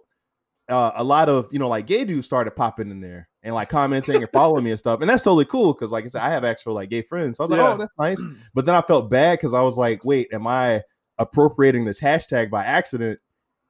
[0.69, 3.69] uh, a lot of you know like gay dudes started popping in there and like
[3.69, 6.31] commenting and following me and stuff, and that's totally cool because like I said, I
[6.31, 7.37] have actual like gay friends.
[7.37, 8.23] So I was like, oh, that's nice.
[8.55, 10.83] But then I felt bad because I was like, wait, am I
[11.19, 13.19] appropriating this hashtag by accident?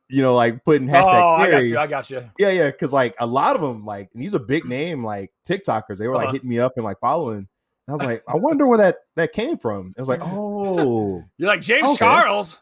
[0.08, 1.70] You know, like putting oh hashtag i got fairy.
[1.70, 4.34] you i got you yeah, yeah, because like a lot of them, like and these
[4.34, 5.96] are big name like TikTokers.
[5.98, 6.32] They were like Uh-huh.
[6.34, 7.48] hitting me up and like following.
[7.88, 9.92] I was like, I wonder where that that came from.
[9.96, 11.98] It was like, oh, you're like james Okay.
[11.98, 12.58] charles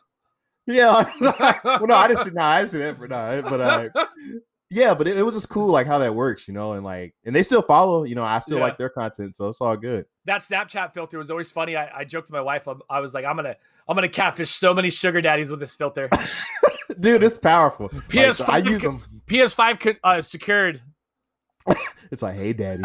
[0.67, 1.11] yeah.
[1.65, 2.31] well, no, I didn't see.
[2.35, 4.07] No, I didn't see that for no, but uh,
[4.71, 7.13] yeah, but it, it was just cool, like how that works, you know, and like,
[7.25, 8.65] and they still follow, you know, I still Yeah.
[8.65, 10.05] like their content, so it's all good.
[10.27, 11.77] that Snapchat filter was always funny.
[11.77, 12.69] I, I joked to my wife.
[12.69, 13.57] I, I was like, I'm gonna
[13.89, 16.09] I'm gonna catfish so many sugar daddies with this filter.
[17.01, 17.89] Dude, it's powerful.
[17.89, 19.03] PS5 so I use them.
[19.27, 20.83] PS5 uh, secured.
[22.13, 22.85] It's like, hey, daddy,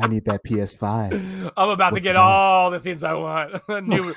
[0.00, 1.52] I need that PS5.
[1.56, 3.52] I'm about to get the all the things I want.
[3.68, 4.12] new new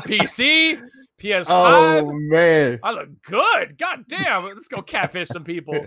[0.00, 0.80] PC,
[1.20, 1.46] PS5.
[1.48, 3.76] Oh man, I look good.
[3.78, 4.44] God damn.
[4.44, 5.74] Let's go catfish some people.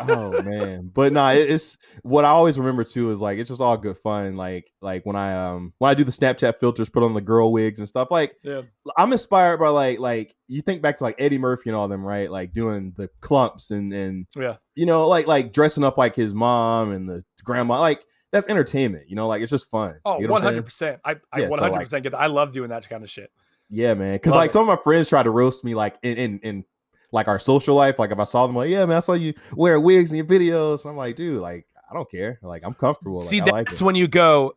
[0.00, 3.58] oh man but no it, it's what i always remember too is like it's just
[3.62, 7.02] all good fun like like when i um when i do the snapchat filters put
[7.02, 8.60] on the girl wigs and stuff like Yeah.
[8.98, 12.04] i'm inspired by like like you think back to like eddie murphy and all them
[12.04, 14.56] right like doing the Klumps and and Yeah.
[14.74, 19.04] you know like like dressing up like his mom and the grandma like that's entertainment
[19.08, 20.98] you know like it's just fun Oh, what I'm 100%.
[21.04, 22.18] I, I Yeah, 100% like- get that.
[22.18, 23.30] I love doing that kind of shit.
[23.70, 24.14] Yeah, man.
[24.14, 24.52] Because like it.
[24.52, 26.64] some of my friends try to roast me, like in, in in
[27.12, 27.98] like our social life.
[27.98, 30.24] Like if I saw them, like, yeah, man, I saw you wear wigs in your
[30.26, 30.82] videos.
[30.82, 32.38] And I'm like, dude, like I don't care.
[32.42, 33.18] Like I'm comfortable.
[33.18, 34.54] Like, See, that's like when you go,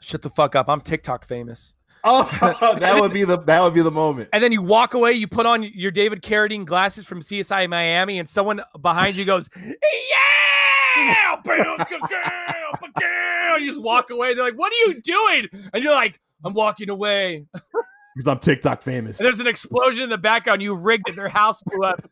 [0.00, 0.68] shut the fuck up.
[0.68, 1.76] I'm TikTok famous.
[2.02, 2.24] Oh,
[2.80, 4.28] that would be the that would be the moment.
[4.32, 8.18] And then you walk away, you put on your David Carradine glasses from CSI Miami,
[8.18, 9.74] and someone behind you goes, Yeah!
[13.60, 14.34] you just walk away.
[14.34, 15.48] They're like, What are you doing?
[15.72, 17.46] And you're like, I'm walking away.
[18.16, 19.18] because I'm TikTok famous.
[19.18, 20.62] And there's an explosion in the background.
[20.62, 21.16] You rigged it.
[21.16, 22.04] Their house blew up.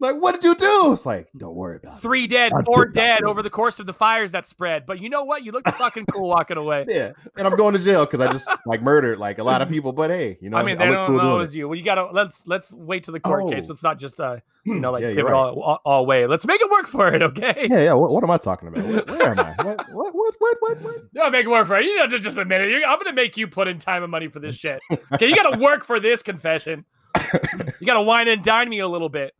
[0.00, 0.92] Like, what did you do?
[0.92, 2.02] It's like, don't worry about it.
[2.02, 4.86] Three dead, I'm four dead over the course of the fires that spread.
[4.86, 5.44] But you know what?
[5.44, 6.84] You looked fucking cool walking away.
[6.88, 9.68] Yeah, and I'm going to jail because I just like murdered like a lot of
[9.68, 9.92] people.
[9.92, 11.68] But hey, you know, I mean, they don't cool know it was you.
[11.68, 13.64] Well, you gotta let's let's wait to the court case.
[13.66, 13.68] Oh.
[13.68, 15.38] Let's not just uh you know like Yeah, give you're it right.
[15.38, 16.26] all, all all away.
[16.26, 17.68] Let's make it work for it, okay?
[17.70, 17.92] Yeah, yeah.
[17.94, 18.84] What, what am I talking about?
[18.84, 19.54] Where, where am I?
[19.64, 20.94] What, what, what, what, what, what?
[21.14, 21.84] No, make it work for it.
[21.84, 22.68] You know, just, just a minute.
[22.70, 24.80] You- I'm gonna make you put in time and money for this shit.
[25.12, 26.84] Okay, you gotta work for this confession.
[27.80, 29.34] You gotta wine and dine me a little bit.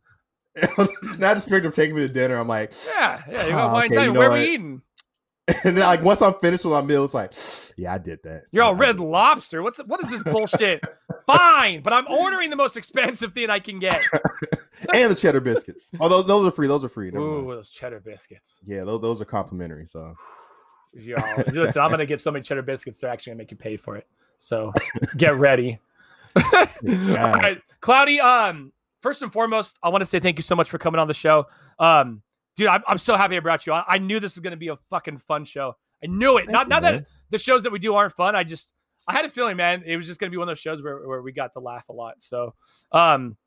[1.17, 2.37] now I just pictured him taking me to dinner.
[2.37, 3.45] I'm like, Yeah, yeah.
[3.45, 4.39] You gotta Ah, wine okay, you know Where what?
[4.39, 4.81] we eating?
[5.47, 7.33] and then like once I'm finished with my meal, it's like,
[7.77, 8.43] yeah, I did that.
[8.51, 9.61] You're all I red lobster.
[9.61, 10.83] What's what is this bullshit?
[11.27, 13.99] Fine, but I'm ordering the most expensive thing I can get.
[14.93, 15.89] and the cheddar biscuits.
[15.99, 16.67] Oh, those, those are free.
[16.67, 17.09] Those are free.
[17.09, 17.49] Ooh, mind.
[17.57, 18.59] those cheddar biscuits.
[18.63, 19.85] Yeah, those, those are complimentary.
[19.85, 20.15] So
[20.93, 21.15] Yo,
[21.51, 22.99] listen, I'm gonna get so many cheddar biscuits.
[22.99, 24.07] They're actually gonna make you pay for it.
[24.37, 24.73] So
[25.17, 25.79] get ready.
[26.35, 26.43] All
[26.83, 28.19] right, Cloudy.
[28.19, 28.71] Um,
[29.05, 31.13] first and foremost, I want to say thank you so much for coming on the
[31.13, 31.45] show.
[31.77, 32.23] Um,
[32.57, 33.83] dude, I'm, I'm so happy I brought you on.
[33.87, 35.75] I knew this was gonna be a fucking fun show.
[36.03, 36.45] I knew it.
[36.45, 38.35] Thank Not you, not that the shows that we do aren't fun.
[38.35, 38.71] I just
[39.07, 41.07] I had a feeling, man, it was just gonna be one of those shows where,
[41.07, 42.23] where we got to laugh a lot.
[42.23, 42.55] So
[42.91, 43.37] um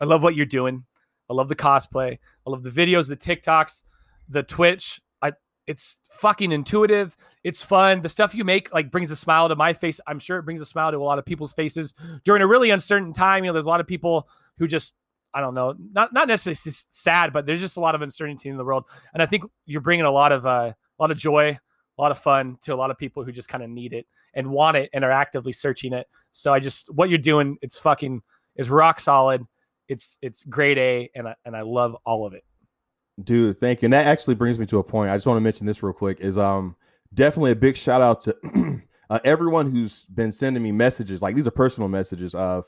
[0.00, 0.86] I love what you're doing.
[1.28, 2.18] I love the cosplay.
[2.46, 3.82] I love the videos, the TikToks,
[4.30, 4.98] the Twitch.
[5.20, 5.32] I
[5.66, 7.18] it's fucking intuitive.
[7.44, 8.00] It's fun.
[8.00, 10.00] The stuff you make like brings a smile to my face.
[10.06, 11.92] I'm sure it brings a smile to a lot of people's faces
[12.24, 13.44] during a really uncertain time.
[13.44, 14.26] You know, there's a lot of people
[14.58, 14.94] who just
[15.34, 16.56] I don't know, not not necessarily
[16.90, 18.84] sad, but there's just a lot of uncertainty in the world.
[19.12, 21.50] And I think you're bringing a lot of uh, a lot of joy,
[21.98, 24.06] a lot of fun to a lot of people who just kind of need it
[24.34, 26.06] and want it and are actively searching it.
[26.32, 28.22] So I just what you're doing, it's fucking
[28.56, 29.42] is rock solid.
[29.88, 32.42] It's it's grade A, and I, and I love all of it.
[33.22, 35.40] dude thank you and that actually brings me to a point i just want to
[35.40, 36.76] mention this real quick is um
[37.14, 38.36] definitely a big shout out to
[39.10, 42.66] uh, everyone who's been sending me messages like these are personal messages of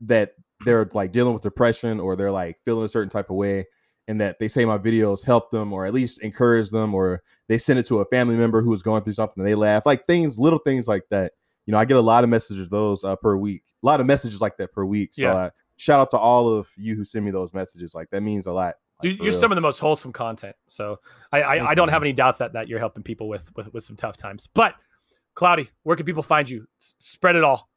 [0.00, 0.34] that
[0.64, 3.66] they're like dealing with depression or they're like feeling a certain type of way
[4.08, 7.58] and that they say my videos help them or at least encourage them or they
[7.58, 10.06] send it to a family member who is going through something and they laugh like
[10.06, 11.32] things little things like that
[11.66, 14.06] you know i get a lot of messages those uh, per week a lot of
[14.06, 15.34] messages like that per week so Yeah.
[15.34, 18.46] uh, shout out to all of you who send me those messages like that means
[18.46, 20.54] a lot like, you're some of the most wholesome content.
[20.66, 20.98] So
[21.32, 23.82] I I, I don't have any doubts that that you're helping people with with with
[23.82, 24.46] some tough times.
[24.52, 24.74] But
[25.32, 26.66] Cloudy, where can people find you?
[26.78, 27.69] S- spread it all.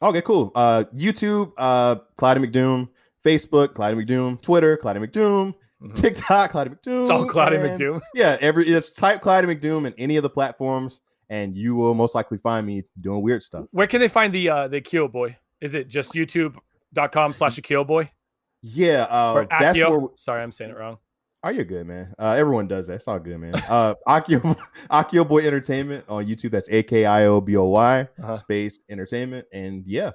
[0.00, 0.52] Okay, cool.
[0.54, 2.88] Uh, YouTube, uh, Cloudy McDoom,
[3.24, 5.94] Facebook, Cloudy McDoom, Twitter, Cloudy McDoom, Mhm.
[5.96, 7.00] TikTok, Cloudy McDoom.
[7.02, 8.00] It's all Cloudy and- McDoom.
[8.14, 12.14] Yeah, every it's type Cloudy McDoom in any of the platforms, and you will most
[12.14, 13.66] likely find me doing weird stuff.
[13.72, 15.36] Where can they find the uh the Akio boy?
[15.60, 18.10] Is it just youtube.com slash Akio boy?
[18.62, 20.00] Yeah, uh, that's where.
[20.16, 20.98] Sorry, I'm saying it wrong.
[21.44, 22.14] Oh, you're good, man.
[22.18, 22.94] Uh, everyone does that.
[22.94, 23.54] It's all good, man.
[23.68, 24.58] Uh, Akio,
[24.90, 26.50] Akio Boy Entertainment on YouTube.
[26.50, 28.36] That's A K I O B O Y Uh-huh.
[28.36, 30.10] space Entertainment, and yeah,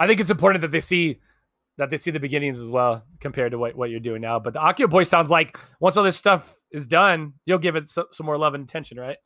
[0.00, 1.20] I think it's important that they see
[1.78, 4.38] that they see the beginnings as well compared to what, what you're doing now.
[4.38, 7.88] But the Akio boy sounds like once all this stuff is done, you'll give it
[7.88, 9.16] so, some more love and attention, right?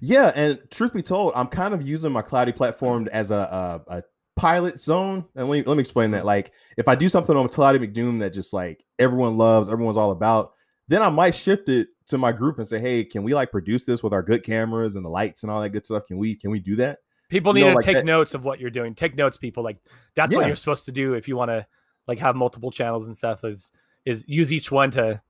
[0.00, 3.98] Yeah, and truth be told, I'm kind of using my cloudy platform as a a,
[3.98, 4.02] a
[4.36, 5.24] pilot zone.
[5.34, 6.24] And let me, let me explain that.
[6.24, 10.10] Like, if I do something on Cloudy McDoom that just like everyone loves, everyone's all
[10.12, 10.52] about,
[10.88, 13.84] then I might shift it to my group and say, hey, can we like produce
[13.84, 16.06] this with our good cameras and the lights and all that good stuff?
[16.06, 16.98] Can we can we do that?
[17.28, 18.94] People You need know, to like take that- notes of what you're doing.
[18.94, 19.64] Take notes, people.
[19.64, 19.78] Like
[20.14, 21.66] that's what you're supposed to do if you want to
[22.06, 23.42] like have multiple channels and stuff.
[23.42, 23.72] Is
[24.04, 25.20] is use each one to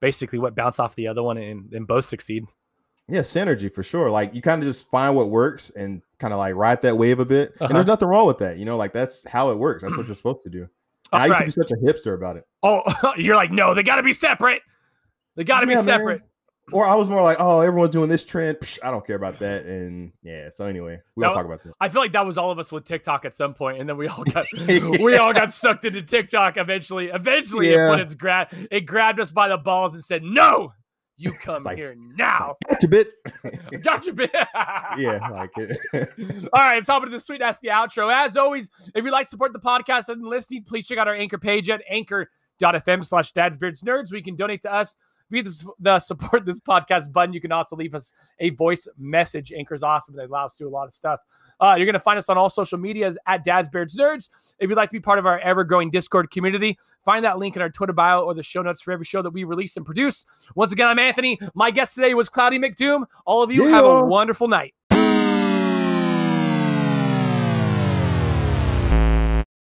[0.00, 2.44] basically what bounce off the other one and, and both succeed.
[3.08, 4.10] Yeah, synergy for sure.
[4.10, 7.18] Like you kind of just find what works and kind of like ride that wave
[7.18, 7.50] a bit.
[7.50, 7.66] Uh-huh.
[7.66, 8.56] And there's nothing wrong with that.
[8.56, 9.82] You know, like that's how it works.
[9.82, 10.68] That's what you're supposed to do.
[11.12, 11.40] And I used right.
[11.40, 12.44] to be such a hipster about it.
[12.62, 12.82] Oh,
[13.18, 14.62] you're like no, they got to be separate.
[15.36, 15.84] They got to Yeah, be man.
[15.84, 16.22] separate.
[16.72, 18.58] Or I was more like, oh, everyone's doing this trend.
[18.58, 19.66] Psh, I don't care about that.
[19.66, 21.72] And yeah, so anyway, we'll Now- talk about that.
[21.80, 23.96] I feel like that was all of us with TikTok at some point, and then
[23.96, 27.08] we all got we all got sucked into TikTok eventually.
[27.08, 27.88] Eventually, Yeah.
[27.88, 30.72] it put its grab it grabbed us by the balls and said, "No,
[31.16, 33.12] you come Like- here now." Gotcha, bit.
[33.82, 34.30] Gotcha, bit.
[34.98, 35.76] yeah, like it.
[36.52, 38.12] All right, let's to into the sweet the outro.
[38.12, 41.14] As always, if you'd like to support the podcast and listening, please check out our
[41.14, 44.12] anchor page at anchor.fm slash dadsbeardsnerds.
[44.12, 44.96] We can donate to us
[45.32, 47.32] via the, the support this podcast button.
[47.32, 49.52] You can also leave us a voice message.
[49.52, 50.14] Anchor's awesome.
[50.14, 51.20] They allow us to do a lot of stuff.
[51.58, 54.28] Uh, you're going to find us on all social medias at Dad's Beards Nerds.
[54.58, 57.56] If you'd like to be part of our ever growing Discord community, find that link
[57.56, 59.86] in our Twitter bio or the show notes for every show that we release and
[59.86, 60.24] produce.
[60.54, 61.38] Once again, I'm Anthony.
[61.54, 63.04] My guest today was Cloudy McDoom.
[63.26, 64.74] All of you have a wonderful night.